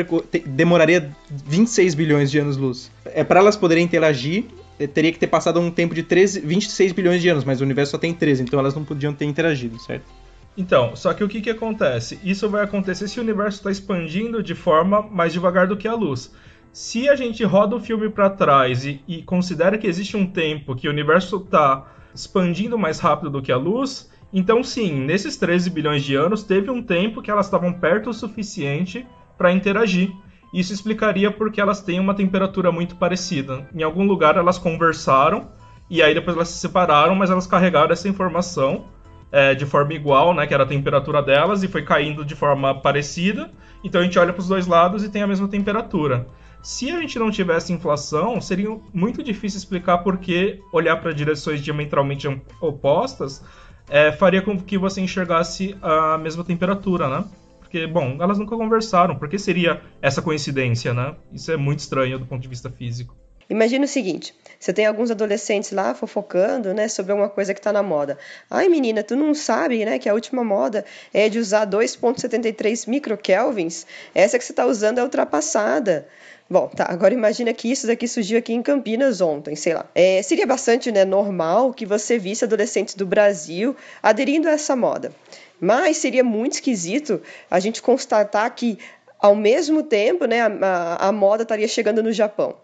demoraria 0.47 1.11
26 1.31 1.95
bilhões 1.95 2.31
de 2.31 2.39
anos-luz. 2.39 2.91
É 3.05 3.23
para 3.23 3.41
elas 3.41 3.57
poderem 3.57 3.85
interagir, 3.85 4.45
eh, 4.79 4.87
teria 4.87 5.13
que 5.13 5.19
ter 5.19 5.27
passado 5.27 5.61
um 5.61 5.71
tempo 5.71 5.95
de 5.95 6.03
13, 6.03 6.41
26 6.41 6.93
bilhões 6.93 7.23
de 7.23 7.29
anos, 7.29 7.45
mas 7.45 7.61
o 7.61 7.65
universo 7.65 7.93
só 7.93 7.99
tem 7.99 8.13
13, 8.13 8.43
então 8.43 8.59
elas 8.59 8.75
não 8.75 8.85
podiam 8.85 9.13
ter 9.13 9.27
interagido, 9.27 9.79
certo? 9.79 10.05
Então, 10.57 10.95
só 10.95 11.15
que 11.15 11.25
o 11.25 11.29
que, 11.29 11.41
que 11.41 11.51
acontece? 11.51 12.19
Isso 12.23 12.49
vai 12.49 12.63
acontecer 12.63 13.09
se 13.09 13.19
o 13.19 13.23
universo 13.23 13.59
está 13.59 13.71
expandindo 13.71 14.43
de 14.43 14.55
forma 14.55 15.03
mais 15.03 15.33
devagar 15.33 15.67
do 15.67 15.77
que 15.77 15.89
a 15.89 15.95
luz. 15.95 16.33
Se 16.73 17.09
a 17.09 17.17
gente 17.17 17.43
roda 17.45 17.77
o 17.77 17.81
filme 17.81 18.09
para 18.11 18.31
trás 18.31 18.85
e, 18.85 19.03
e, 19.07 19.23
considera 19.23 19.79
que 19.79 19.87
existe 19.87 20.17
um 20.17 20.27
tempo 20.27 20.75
que 20.75 20.89
o 20.89 20.91
universo 20.91 21.37
está 21.37 21.87
expandindo 22.15 22.79
mais 22.79 22.99
rápido 22.99 23.31
do 23.31 23.43
que 23.43 23.53
a 23.53 23.57
luz, 23.57 24.11
então 24.33 24.63
sim, 24.65 24.93
nesses 24.93 25.37
13 25.37 25.69
bilhões 25.71 26.03
de 26.03 26.15
anos 26.15 26.43
teve 26.43 26.71
um 26.71 26.83
tempo 26.83 27.21
que 27.21 27.31
elas 27.31 27.47
estavam 27.47 27.73
perto 27.73 28.11
o 28.11 28.15
suficiente 28.15 29.07
para 29.37 29.53
interagir. 29.53 30.11
Isso 30.53 30.73
explicaria 30.73 31.31
porque 31.31 31.61
elas 31.61 31.81
têm 31.81 31.99
uma 31.99 32.15
temperatura 32.15 32.71
muito 32.71 32.97
parecida. 32.97 33.69
Em 33.75 33.83
algum 33.83 34.07
lugar 34.07 34.37
elas 34.37 34.59
conversaram 34.59 35.51
e 35.89 36.03
aí 36.03 36.15
depois 36.15 36.37
elas 36.37 36.49
se 36.49 36.59
separaram, 36.59 37.15
mas 37.15 37.31
elas 37.31 37.47
carregaram 37.47 37.93
essa 37.93 38.09
informação 38.09 38.87
é, 39.31 39.55
de 39.55 39.65
forma 39.65 39.95
igual, 39.95 40.35
né, 40.35 40.47
que 40.47 40.53
era 40.53 40.63
a 40.63 40.67
temperatura 40.67 41.23
delas, 41.23 41.63
e 41.63 41.69
foi 41.69 41.83
caindo 41.83 42.25
de 42.25 42.35
forma 42.35 42.75
parecida. 42.81 43.51
Então 43.83 44.01
a 44.01 44.05
gente 44.05 44.19
olha 44.19 44.33
para 44.33 44.41
os 44.41 44.49
dois 44.49 44.67
lados 44.67 45.03
e 45.03 45.09
tem 45.09 45.23
a 45.23 45.27
mesma 45.27 45.49
temperatura. 45.49 46.27
Se 46.63 46.91
a 46.91 47.01
gente 47.01 47.19
não 47.19 47.31
tivesse 47.31 47.73
inflação, 47.73 48.41
seria 48.41 48.79
muito 48.95 49.23
difícil 49.23 49.59
explicar 49.59 49.99
por 49.99 50.19
que 50.19 50.61
olhar 50.73 50.97
para 50.97 51.13
direções 51.13 51.61
diametralmente 51.61 52.29
opostas 52.61 53.45
é, 53.89 54.13
faria 54.13 54.43
com 54.43 54.59
que 54.59 54.79
você 54.79 55.01
enxergasse 55.01 55.77
a 55.83 56.19
mesma 56.19 56.45
temperatura, 56.45 57.09
né? 57.09 57.25
Porque, 57.59 57.87
bom, 57.87 58.19
elas 58.21 58.39
nunca 58.39 58.57
conversaram. 58.57 59.17
Por 59.17 59.29
que 59.29 59.39
seria 59.39 59.81
essa 60.01 60.21
coincidência, 60.21 60.93
né? 60.93 61.15
Isso 61.33 61.51
é 61.51 61.57
muito 61.57 61.81
estranho 61.81 62.19
do 62.19 62.27
ponto 62.27 62.43
de 62.43 62.49
vista 62.49 62.71
físico. 62.71 63.17
Imagina 63.49 63.85
o 63.85 63.89
seguinte: 63.89 64.35
você 64.59 64.73
tem 64.73 64.87
alguns 64.87 65.11
adolescentes 65.11 65.73
lá 65.73 65.95
fofocando, 65.95 66.73
né, 66.73 66.89
sobre 66.89 67.13
alguma 67.13 67.29
coisa 67.29 67.53
que 67.53 67.61
está 67.61 67.73
na 67.73 67.83
moda. 67.83 68.17
Ai, 68.51 68.69
menina, 68.69 69.03
tu 69.03 69.17
não 69.17 69.35
sabe, 69.35 69.85
né, 69.85 69.99
que 69.99 70.09
a 70.09 70.15
última 70.15 70.43
moda 70.43 70.85
é 71.13 71.29
de 71.29 71.39
usar 71.39 71.67
2.73 71.67 72.89
microkelvins? 72.89 73.87
Essa 74.15 74.39
que 74.39 74.45
você 74.45 74.53
está 74.53 74.65
usando 74.65 74.99
é 74.99 75.03
ultrapassada. 75.03 76.07
Bom, 76.53 76.69
tá. 76.69 76.85
Agora 76.91 77.15
imagina 77.15 77.51
que 77.55 77.73
isso 77.73 77.87
daqui 77.87 78.07
surgiu 78.07 78.39
aqui 78.39 78.53
em 78.53 78.61
Campinas 78.61 79.23
ontem, 79.23 79.57
sei 79.57 79.73
lá. 79.73 79.87
É, 79.95 80.21
seria 80.21 80.47
bastante 80.47 80.93
né, 80.93 81.03
normal 81.03 81.73
que 81.73 81.87
você 81.87 82.19
visse 82.19 82.45
adolescentes 82.45 82.95
do 82.95 83.07
Brasil 83.07 83.75
aderindo 84.03 84.47
a 84.47 84.51
essa 84.51 84.77
moda. 84.77 85.15
Mas 85.59 85.97
seria 85.97 86.23
muito 86.23 86.53
esquisito 86.53 87.23
a 87.51 87.59
gente 87.59 87.81
constatar 87.81 88.55
que 88.55 88.79
ao 89.19 89.37
mesmo 89.37 89.85
tempo, 89.85 90.27
né, 90.27 90.41
a, 90.43 91.09
a, 91.09 91.13
moda 91.13 91.45
estaria 91.45 91.69
chegando 91.69 92.03
no 92.03 92.13
Japão. 92.13 92.57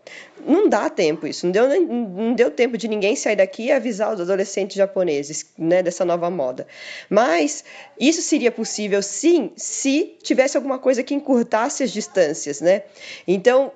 Não 0.45 0.69
dá 0.69 0.91
tempo 0.91 1.25
isso, 1.27 1.47
não 1.47 1.53
deu, 1.53 1.87
não 1.87 2.35
deu 2.35 2.51
tempo 2.51 2.77
de 2.77 2.89
ninguém 2.89 3.15
sair 3.15 3.37
daqui 3.37 3.67
e 3.67 3.73
avisar 3.73 4.13
os 4.13 4.21
adolescentes 4.21 4.77
japoneses 4.77 5.47
né, 5.57 5.85
dessa 5.85 6.05
nova 6.05 6.29
moda. 6.29 6.67
Mas 7.09 7.65
isso 7.99 8.21
seria 8.21 8.51
possível 8.51 9.01
sim 9.03 9.53
se 9.57 10.17
tivesse 10.21 10.57
alguma 10.57 10.81
coisa 10.81 11.03
que 11.03 11.15
encurtasse 11.15 11.85
as 11.85 11.93
distâncias. 11.93 12.61
Né? 12.61 12.83
Então, 13.27 13.71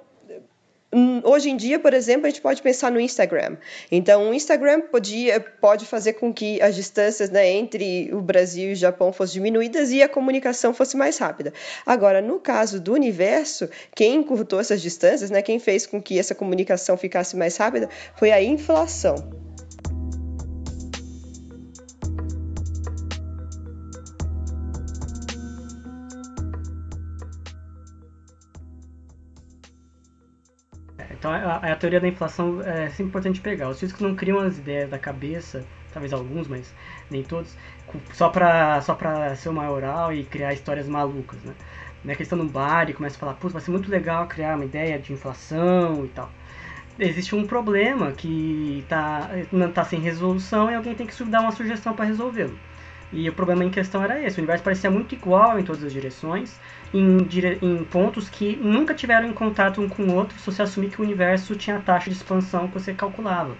hoje 1.24 1.50
em 1.50 1.56
dia, 1.56 1.78
por 1.78 1.94
exemplo, 1.94 2.26
a 2.26 2.30
gente 2.30 2.40
pode 2.40 2.60
pensar 2.60 2.90
no 2.90 3.00
Instagram. 3.00 3.56
Então, 3.90 4.30
o 4.30 4.34
Instagram 4.34 4.82
podia, 4.82 5.40
pode 5.40 5.86
fazer 5.86 6.14
com 6.14 6.32
que 6.32 6.60
as 6.60 6.74
distâncias 6.74 7.30
né, 7.30 7.50
entre 7.50 8.10
o 8.12 8.20
Brasil 8.20 8.70
e 8.70 8.72
o 8.72 8.76
Japão 8.76 9.12
fossem 9.12 9.34
diminuídas 9.34 9.90
e 9.90 10.02
a 10.02 10.08
comunicação 10.08 10.74
fosse 10.74 10.96
mais 10.96 11.16
rápida. 11.18 11.52
Agora, 11.86 12.20
no 12.20 12.38
caso 12.38 12.80
do 12.80 12.92
universo, 12.92 13.68
quem 13.94 14.16
encurtou 14.16 14.60
essas 14.60 14.82
distâncias, 14.82 15.30
né, 15.30 15.40
quem 15.40 15.58
fez 15.58 15.86
com 15.86 16.00
que 16.00 16.18
essa 16.18 16.34
comunicação 16.34 16.96
ficasse 16.96 17.36
mais 17.36 17.56
rápida, 17.56 17.88
foi 18.16 18.30
a 18.30 18.42
inflação. 18.42 19.42
Então 31.22 31.30
a, 31.30 31.54
a, 31.58 31.76
teoria 31.76 32.00
da 32.00 32.08
inflação 32.08 32.60
é 32.62 32.88
sempre 32.88 33.04
importante 33.04 33.40
pegar. 33.40 33.68
Os 33.68 33.78
físicos 33.78 34.02
não 34.02 34.12
criam 34.12 34.40
as 34.40 34.58
ideias 34.58 34.90
da 34.90 34.98
cabeça, 34.98 35.64
talvez 35.92 36.12
alguns, 36.12 36.48
mas 36.48 36.74
nem 37.08 37.22
todos, 37.22 37.56
só 38.12 38.28
pra, 38.28 38.80
só 38.80 38.96
pra 38.96 39.36
ser 39.36 39.48
uma 39.50 39.70
oral 39.70 40.12
e 40.12 40.24
criar 40.24 40.52
histórias 40.52 40.88
malucas, 40.88 41.40
né? 41.44 41.54
Não 42.04 42.12
é 42.12 42.16
questão 42.16 42.36
no 42.36 42.48
bar 42.48 42.90
e 42.90 42.92
começa 42.92 43.14
a 43.14 43.20
falar, 43.20 43.34
putz, 43.34 43.52
vai 43.52 43.62
ser 43.62 43.70
muito 43.70 43.88
legal 43.88 44.26
criar 44.26 44.56
uma 44.56 44.64
ideia 44.64 44.98
de 44.98 45.12
inflação 45.12 46.04
e 46.04 46.08
tal. 46.08 46.28
Existe 46.98 47.36
um 47.36 47.46
problema 47.46 48.10
que 48.10 48.84
tá, 48.88 49.30
não 49.52 49.68
está 49.68 49.84
sem 49.84 50.00
resolução 50.00 50.72
e 50.72 50.74
alguém 50.74 50.96
tem 50.96 51.06
que 51.06 51.24
dar 51.26 51.42
uma 51.42 51.52
sugestão 51.52 51.94
para 51.94 52.04
resolvê-lo. 52.04 52.58
E 53.12 53.28
o 53.28 53.32
problema 53.32 53.64
em 53.64 53.70
questão 53.70 54.02
era 54.02 54.22
esse: 54.22 54.38
o 54.38 54.40
universo 54.40 54.64
parecia 54.64 54.90
muito 54.90 55.14
igual 55.14 55.58
em 55.58 55.64
todas 55.64 55.84
as 55.84 55.92
direções, 55.92 56.58
em, 56.94 57.18
dire... 57.18 57.58
em 57.60 57.84
pontos 57.84 58.28
que 58.30 58.56
nunca 58.56 58.94
tiveram 58.94 59.28
em 59.28 59.32
contato 59.32 59.80
um 59.80 59.88
com 59.88 60.04
o 60.04 60.14
outro, 60.14 60.38
se 60.38 60.46
você 60.46 60.62
assumir 60.62 60.90
que 60.90 61.00
o 61.00 61.04
universo 61.04 61.54
tinha 61.54 61.76
a 61.76 61.80
taxa 61.80 62.10
de 62.10 62.16
expansão 62.16 62.68
que 62.68 62.74
você 62.74 62.94
calculava. 62.94 63.56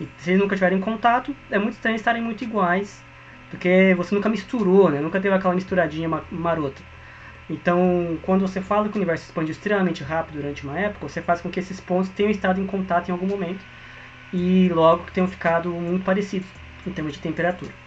E 0.00 0.08
se 0.18 0.30
eles 0.30 0.42
nunca 0.42 0.56
tiverem 0.56 0.80
contato, 0.80 1.34
é 1.50 1.58
muito 1.58 1.74
estranho 1.74 1.96
estarem 1.96 2.22
muito 2.22 2.44
iguais, 2.44 3.02
porque 3.50 3.94
você 3.96 4.14
nunca 4.14 4.28
misturou, 4.28 4.90
né? 4.90 5.00
nunca 5.00 5.20
teve 5.20 5.34
aquela 5.34 5.54
misturadinha 5.54 6.08
marota. 6.30 6.82
Então, 7.48 8.18
quando 8.22 8.40
você 8.42 8.60
fala 8.60 8.88
que 8.88 8.94
o 8.94 8.98
universo 8.98 9.24
expandiu 9.26 9.52
extremamente 9.52 10.02
rápido 10.02 10.36
durante 10.36 10.64
uma 10.64 10.78
época, 10.78 11.08
você 11.08 11.20
faz 11.20 11.40
com 11.40 11.50
que 11.50 11.60
esses 11.60 11.80
pontos 11.80 12.10
tenham 12.10 12.30
estado 12.30 12.60
em 12.60 12.66
contato 12.66 13.08
em 13.08 13.12
algum 13.12 13.26
momento 13.26 13.64
e 14.32 14.68
logo 14.70 15.04
tenham 15.12 15.28
ficado 15.28 15.70
muito 15.70 16.04
parecidos 16.04 16.48
em 16.86 16.90
termos 16.90 17.12
de 17.14 17.20
temperatura. 17.20 17.81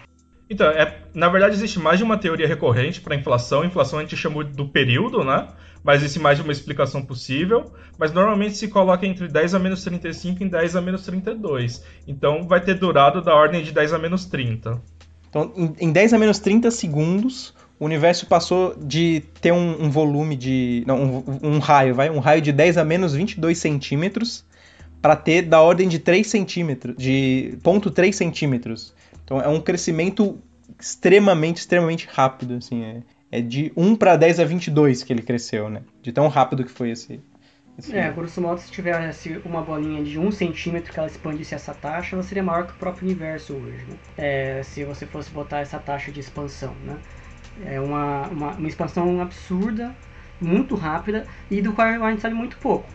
Então, 0.48 0.66
é, 0.68 0.98
na 1.12 1.28
verdade 1.28 1.54
existe 1.54 1.78
mais 1.78 1.98
de 1.98 2.04
uma 2.04 2.16
teoria 2.16 2.46
recorrente 2.46 3.00
para 3.00 3.16
inflação. 3.16 3.64
Inflação 3.64 3.98
a 3.98 4.02
gente 4.02 4.16
chamou 4.16 4.44
do 4.44 4.68
período, 4.68 5.24
né? 5.24 5.48
Mas 5.82 6.02
existe 6.02 6.20
mais 6.20 6.38
de 6.38 6.42
uma 6.42 6.52
explicação 6.52 7.02
possível. 7.02 7.72
Mas 7.98 8.12
normalmente 8.12 8.56
se 8.56 8.68
coloca 8.68 9.06
entre 9.06 9.26
10 9.26 9.54
a 9.54 9.58
menos 9.58 9.82
35 9.82 10.42
e 10.42 10.48
10 10.48 10.76
a 10.76 10.80
menos 10.80 11.02
32. 11.02 11.82
Então 12.06 12.46
vai 12.46 12.60
ter 12.60 12.74
durado 12.74 13.20
da 13.20 13.34
ordem 13.34 13.62
de 13.62 13.72
10 13.72 13.92
a 13.92 13.98
menos 13.98 14.26
30. 14.26 14.80
Então, 15.28 15.52
em, 15.78 15.92
10 15.92 16.14
a 16.14 16.18
menos 16.18 16.38
30 16.38 16.70
segundos, 16.70 17.52
o 17.78 17.84
universo 17.84 18.26
passou 18.26 18.74
de 18.74 19.22
ter 19.40 19.52
um, 19.52 19.84
um 19.84 19.90
volume 19.90 20.36
de. 20.36 20.84
Não, 20.86 21.02
um, 21.02 21.38
um, 21.42 21.58
raio, 21.58 21.94
vai? 21.94 22.08
Um 22.08 22.20
raio 22.20 22.40
de 22.40 22.52
10 22.52 22.78
a 22.78 22.84
menos 22.84 23.14
22 23.14 23.58
centímetros 23.58 24.44
para 25.02 25.14
ter 25.14 25.42
da 25.42 25.60
ordem 25.60 25.88
de 25.88 25.98
3 25.98 26.26
centímetros. 26.26 26.96
De 26.96 27.58
0,3 27.62 28.12
centímetros. 28.12 28.94
Então 29.26 29.40
é 29.40 29.48
um 29.48 29.60
crescimento 29.60 30.38
extremamente, 30.80 31.58
extremamente 31.58 32.06
rápido, 32.06 32.54
assim, 32.54 32.84
é, 32.84 33.02
é 33.30 33.40
de 33.40 33.72
1 33.76 33.96
para 33.96 34.16
10 34.16 34.38
a 34.40 34.44
22 34.44 35.02
que 35.02 35.12
ele 35.12 35.22
cresceu, 35.22 35.68
né? 35.68 35.82
De 36.00 36.12
tão 36.12 36.28
rápido 36.28 36.64
que 36.64 36.70
foi 36.70 36.90
esse... 36.90 37.20
esse 37.76 37.96
é, 37.96 38.08
grosso 38.12 38.40
modo, 38.40 38.60
se 38.60 38.70
tivesse 38.70 39.40
uma 39.44 39.62
bolinha 39.62 40.02
de 40.04 40.16
1 40.16 40.30
centímetro 40.30 40.92
que 40.92 40.98
ela 40.98 41.08
expandisse 41.08 41.56
essa 41.56 41.74
taxa, 41.74 42.14
ela 42.14 42.22
seria 42.22 42.42
maior 42.42 42.68
que 42.68 42.72
o 42.72 42.76
próprio 42.76 43.04
universo 43.04 43.52
hoje, 43.54 43.84
né? 43.88 43.96
É, 44.16 44.62
se 44.62 44.84
você 44.84 45.04
fosse 45.04 45.30
botar 45.30 45.58
essa 45.58 45.78
taxa 45.80 46.12
de 46.12 46.20
expansão, 46.20 46.74
né? 46.84 46.96
É 47.64 47.80
uma, 47.80 48.28
uma, 48.28 48.50
uma 48.52 48.68
expansão 48.68 49.20
absurda, 49.20 49.92
muito 50.40 50.76
rápida, 50.76 51.26
e 51.50 51.60
do 51.60 51.72
qual 51.72 51.88
a 51.88 52.10
gente 52.10 52.22
sabe 52.22 52.34
muito 52.34 52.56
pouco. 52.58 52.86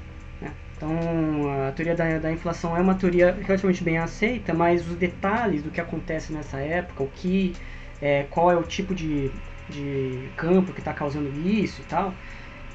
Então, 0.81 1.67
a 1.67 1.71
teoria 1.73 1.93
da, 1.93 2.17
da 2.17 2.31
inflação 2.31 2.75
é 2.75 2.81
uma 2.81 2.95
teoria 2.95 3.37
relativamente 3.39 3.83
bem 3.83 3.99
aceita, 3.99 4.51
mas 4.51 4.87
os 4.87 4.95
detalhes 4.95 5.61
do 5.61 5.69
que 5.69 5.79
acontece 5.79 6.33
nessa 6.33 6.57
época, 6.57 7.03
o 7.03 7.07
que, 7.07 7.53
é, 8.01 8.23
qual 8.31 8.49
é 8.51 8.57
o 8.57 8.63
tipo 8.63 8.95
de, 8.95 9.29
de 9.69 10.27
campo 10.35 10.73
que 10.73 10.79
está 10.79 10.91
causando 10.91 11.29
isso 11.47 11.81
e 11.81 11.83
tal, 11.83 12.15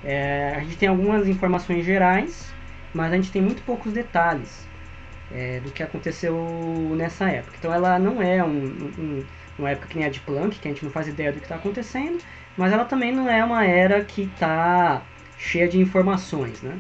é, 0.04 0.54
a 0.56 0.60
gente 0.60 0.76
tem 0.76 0.88
algumas 0.88 1.26
informações 1.26 1.84
gerais, 1.84 2.54
mas 2.94 3.12
a 3.12 3.16
gente 3.16 3.32
tem 3.32 3.42
muito 3.42 3.60
poucos 3.64 3.92
detalhes 3.92 4.68
é, 5.32 5.58
do 5.58 5.72
que 5.72 5.82
aconteceu 5.82 6.36
nessa 6.96 7.28
época. 7.28 7.56
Então, 7.58 7.72
ela 7.74 7.98
não 7.98 8.22
é 8.22 8.40
um, 8.44 8.92
um, 8.96 9.24
uma 9.58 9.70
época 9.70 9.88
que 9.88 9.96
nem 9.96 10.06
a 10.06 10.10
de 10.10 10.20
Planck, 10.20 10.60
que 10.60 10.68
a 10.68 10.70
gente 10.70 10.84
não 10.84 10.92
faz 10.92 11.08
ideia 11.08 11.32
do 11.32 11.40
que 11.40 11.46
está 11.46 11.56
acontecendo, 11.56 12.22
mas 12.56 12.72
ela 12.72 12.84
também 12.84 13.12
não 13.12 13.28
é 13.28 13.44
uma 13.44 13.64
era 13.66 14.04
que 14.04 14.22
está 14.22 15.02
cheia 15.36 15.66
de 15.66 15.80
informações, 15.80 16.62
né? 16.62 16.78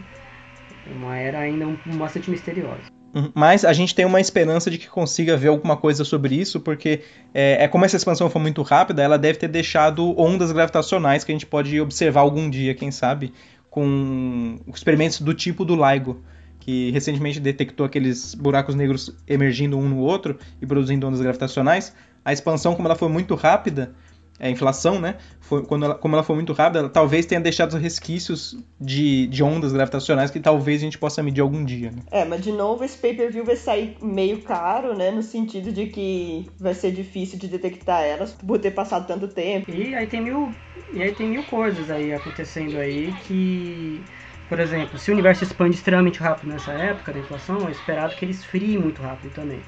Uma 0.94 1.16
era 1.16 1.40
ainda 1.40 1.66
bastante 1.96 2.30
misteriosa. 2.30 2.96
Uhum. 3.14 3.30
Mas 3.34 3.64
a 3.64 3.72
gente 3.72 3.94
tem 3.94 4.04
uma 4.04 4.20
esperança 4.20 4.70
de 4.70 4.76
que 4.76 4.88
consiga 4.88 5.36
ver 5.36 5.48
alguma 5.48 5.76
coisa 5.76 6.04
sobre 6.04 6.34
isso, 6.34 6.60
porque 6.60 7.00
é, 7.32 7.64
é, 7.64 7.68
como 7.68 7.84
essa 7.84 7.96
expansão 7.96 8.28
foi 8.28 8.42
muito 8.42 8.60
rápida, 8.62 9.02
ela 9.02 9.18
deve 9.18 9.38
ter 9.38 9.48
deixado 9.48 10.18
ondas 10.20 10.52
gravitacionais 10.52 11.24
que 11.24 11.32
a 11.32 11.34
gente 11.34 11.46
pode 11.46 11.80
observar 11.80 12.20
algum 12.20 12.50
dia, 12.50 12.74
quem 12.74 12.90
sabe, 12.90 13.32
com 13.70 14.58
experimentos 14.74 15.20
do 15.20 15.32
tipo 15.32 15.64
do 15.64 15.74
LIGO, 15.74 16.22
que 16.60 16.90
recentemente 16.90 17.40
detectou 17.40 17.86
aqueles 17.86 18.34
buracos 18.34 18.74
negros 18.74 19.16
emergindo 19.26 19.78
um 19.78 19.88
no 19.88 19.98
outro 19.98 20.38
e 20.60 20.66
produzindo 20.66 21.06
ondas 21.06 21.20
gravitacionais. 21.20 21.94
A 22.24 22.32
expansão, 22.32 22.74
como 22.74 22.86
ela 22.88 22.96
foi 22.96 23.08
muito 23.08 23.34
rápida, 23.34 23.94
a 24.38 24.50
inflação, 24.50 25.00
né? 25.00 25.16
Foi, 25.40 25.64
quando 25.64 25.84
ela, 25.84 25.94
como 25.94 26.14
ela 26.14 26.22
foi 26.22 26.34
muito 26.34 26.52
rápida, 26.52 26.80
ela 26.80 26.88
talvez 26.88 27.24
tenha 27.24 27.40
deixado 27.40 27.76
resquícios 27.76 28.56
de, 28.80 29.26
de 29.28 29.42
ondas 29.42 29.72
gravitacionais 29.72 30.30
que 30.30 30.40
talvez 30.40 30.82
a 30.82 30.84
gente 30.84 30.98
possa 30.98 31.22
medir 31.22 31.40
algum 31.40 31.64
dia. 31.64 31.90
Né? 31.90 32.02
É, 32.10 32.24
mas 32.24 32.42
de 32.42 32.52
novo 32.52 32.84
esse 32.84 32.98
pay-per-view 32.98 33.44
vai 33.44 33.56
sair 33.56 33.96
meio 34.02 34.42
caro, 34.42 34.94
né? 34.96 35.10
No 35.10 35.22
sentido 35.22 35.72
de 35.72 35.86
que 35.86 36.46
vai 36.58 36.74
ser 36.74 36.92
difícil 36.92 37.38
de 37.38 37.48
detectar 37.48 38.02
elas 38.02 38.32
por 38.32 38.58
ter 38.58 38.72
passado 38.72 39.06
tanto 39.06 39.28
tempo. 39.28 39.70
E 39.70 39.94
aí 39.94 40.06
tem 40.06 40.20
mil, 40.20 40.54
e 40.92 41.02
aí 41.02 41.12
tem 41.12 41.28
mil 41.28 41.42
coisas 41.44 41.90
aí 41.90 42.12
acontecendo 42.12 42.76
aí 42.78 43.12
que 43.12 44.04
por 44.48 44.60
exemplo, 44.60 44.96
se 44.96 45.10
o 45.10 45.14
universo 45.14 45.42
expande 45.42 45.74
extremamente 45.74 46.20
rápido 46.20 46.48
nessa 46.48 46.72
época 46.72 47.12
da 47.12 47.18
inflação, 47.18 47.66
é 47.66 47.72
esperado 47.72 48.14
que 48.14 48.24
ele 48.24 48.32
esfrie 48.32 48.78
muito 48.78 49.02
rápido 49.02 49.32
também. 49.32 49.60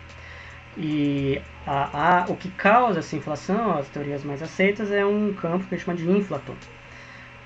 E 0.78 1.42
a, 1.66 2.20
a, 2.22 2.30
o 2.30 2.36
que 2.36 2.48
causa 2.50 3.00
essa 3.00 3.16
inflação, 3.16 3.76
as 3.76 3.88
teorias 3.88 4.22
mais 4.22 4.40
aceitas, 4.42 4.92
é 4.92 5.04
um 5.04 5.34
campo 5.34 5.66
que 5.66 5.74
a 5.74 5.78
gente 5.78 5.84
chama 5.84 5.96
de 5.96 6.08
inflaton. 6.08 6.54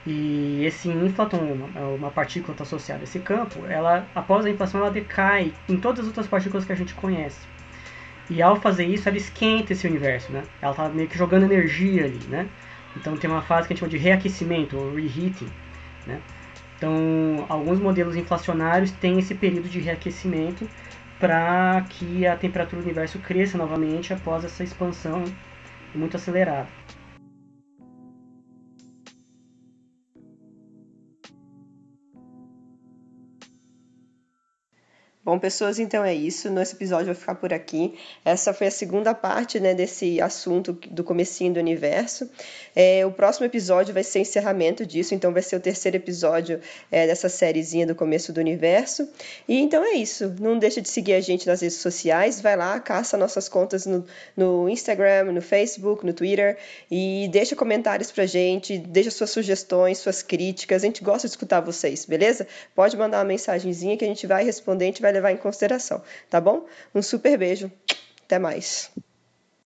E 0.07 0.65
esse 0.67 0.89
inflaton, 0.89 1.39
uma, 1.39 1.81
uma 1.87 2.11
partícula 2.11 2.53
está 2.53 2.65
associada 2.65 3.01
a 3.01 3.05
esse 3.05 3.21
campo, 3.21 3.65
ela, 3.67 4.07
após 4.15 4.45
a 4.45 4.51
inflação 4.51 4.81
ela 4.81 4.91
decai 4.91 5.53
em 5.67 5.79
todas 5.79 6.01
as 6.01 6.07
outras 6.09 6.27
partículas 6.27 6.67
que 6.67 6.73
a 6.73 6.77
gente 6.77 6.93
conhece. 6.93 7.41
E 8.29 8.43
ao 8.43 8.57
fazer 8.57 8.85
isso, 8.85 9.09
ela 9.09 9.17
esquenta 9.17 9.73
esse 9.73 9.87
universo, 9.87 10.31
né? 10.31 10.43
Ela 10.61 10.73
está 10.73 10.89
meio 10.89 11.09
que 11.09 11.17
jogando 11.17 11.45
energia 11.45 12.05
ali, 12.05 12.21
né? 12.29 12.49
Então 12.97 13.17
tem 13.17 13.31
uma 13.31 13.43
fase 13.43 13.67
que 13.67 13.73
a 13.73 13.75
gente 13.75 13.81
chama 13.81 13.91
de 13.91 13.99
reaquecimento, 13.99 14.77
ou 14.77 14.95
reheating, 14.95 15.49
né? 16.07 16.21
Então, 16.77 17.47
alguns 17.49 17.79
modelos 17.79 18.17
inflacionários 18.17 18.91
têm 18.91 19.19
esse 19.19 19.35
período 19.37 19.69
de 19.69 19.79
reaquecimento 19.79 20.69
para 21.23 21.85
que 21.89 22.27
a 22.27 22.37
temperatura 22.37 22.83
do 22.83 22.85
universo 22.85 23.21
cresça 23.21 23.57
novamente 23.57 24.13
após 24.13 24.45
essa 24.45 24.65
expansão 24.65 25.39
muito 25.95 26.17
acelerada. 26.17 26.75
Bom, 35.25 35.39
pessoas, 35.39 35.79
então 35.79 36.05
é 36.05 36.13
isso. 36.13 36.51
Nosso 36.51 36.75
episódio 36.75 37.07
vai 37.07 37.15
ficar 37.15 37.37
por 37.37 37.53
aqui. 37.53 37.95
Essa 38.25 38.53
foi 38.53 38.67
a 38.67 38.71
segunda 38.73 39.15
parte 39.15 39.61
né, 39.61 39.73
desse 39.73 40.21
assunto 40.21 40.73
do 40.91 41.05
comecinho 41.05 41.55
do 41.55 41.61
universo. 41.61 42.29
É, 42.75 43.07
o 43.07 43.13
próximo 43.13 43.47
episódio 43.47 43.95
vai 43.95 44.03
ser 44.03 44.19
encerramento 44.19 44.85
disso, 44.85 45.15
então 45.15 45.33
vai 45.33 45.43
ser 45.43 45.55
o 45.55 45.61
terceiro 45.61 45.97
episódio 45.97 46.61
é, 46.91 47.07
dessa 47.07 47.29
sériezinha 47.29 47.87
do 47.87 47.95
começo 47.95 48.33
do 48.33 48.41
universo. 48.41 49.09
E 49.47 49.61
então 49.61 49.85
é 49.85 49.93
isso. 49.93 50.35
Não 50.41 50.59
deixa 50.59 50.83
de 50.83 50.89
seguir 50.89 51.13
a 51.13 51.21
gente 51.21 51.47
nas 51.47 51.61
redes 51.61 51.77
sociais. 51.77 52.41
Vai 52.41 52.57
lá, 52.57 52.81
caça 52.81 53.17
nossas 53.17 53.49
contas 53.49 53.87
no, 53.87 54.05
no 54.37 54.69
Instagram, 54.69 55.31
no 55.31 55.41
Facebook, 55.41 56.05
no 56.05 56.13
Twitter 56.13 56.59
e 56.91 57.29
deixa 57.31 57.55
comentários 57.55 58.11
pra 58.11 58.27
gente, 58.27 58.77
deixa 58.77 59.13
suas 59.13 59.31
sugestões, 59.31 59.99
suas 59.99 60.21
críticas. 60.21 60.83
A 60.83 60.87
gente 60.87 61.05
gosta 61.05 61.29
de 61.29 61.33
escutar 61.35 61.61
vocês, 61.61 62.05
beleza? 62.05 62.45
Pode 62.75 62.97
mandar 62.97 63.19
uma 63.19 63.25
mensagenzinha 63.25 63.97
que 63.97 64.05
a 64.05 64.09
gente 64.09 64.27
vai 64.27 64.45
responder, 64.45 64.87
a 64.87 64.89
gente 64.89 65.12
vai 65.13 65.33
levar 65.33 65.33
em 65.33 65.37
consideração, 65.37 66.03
tá 66.31 66.41
bom? 66.41 66.67
Um 66.95 67.03
super 67.03 67.37
beijo. 67.37 67.71
Até 68.25 68.39
mais. 68.39 68.91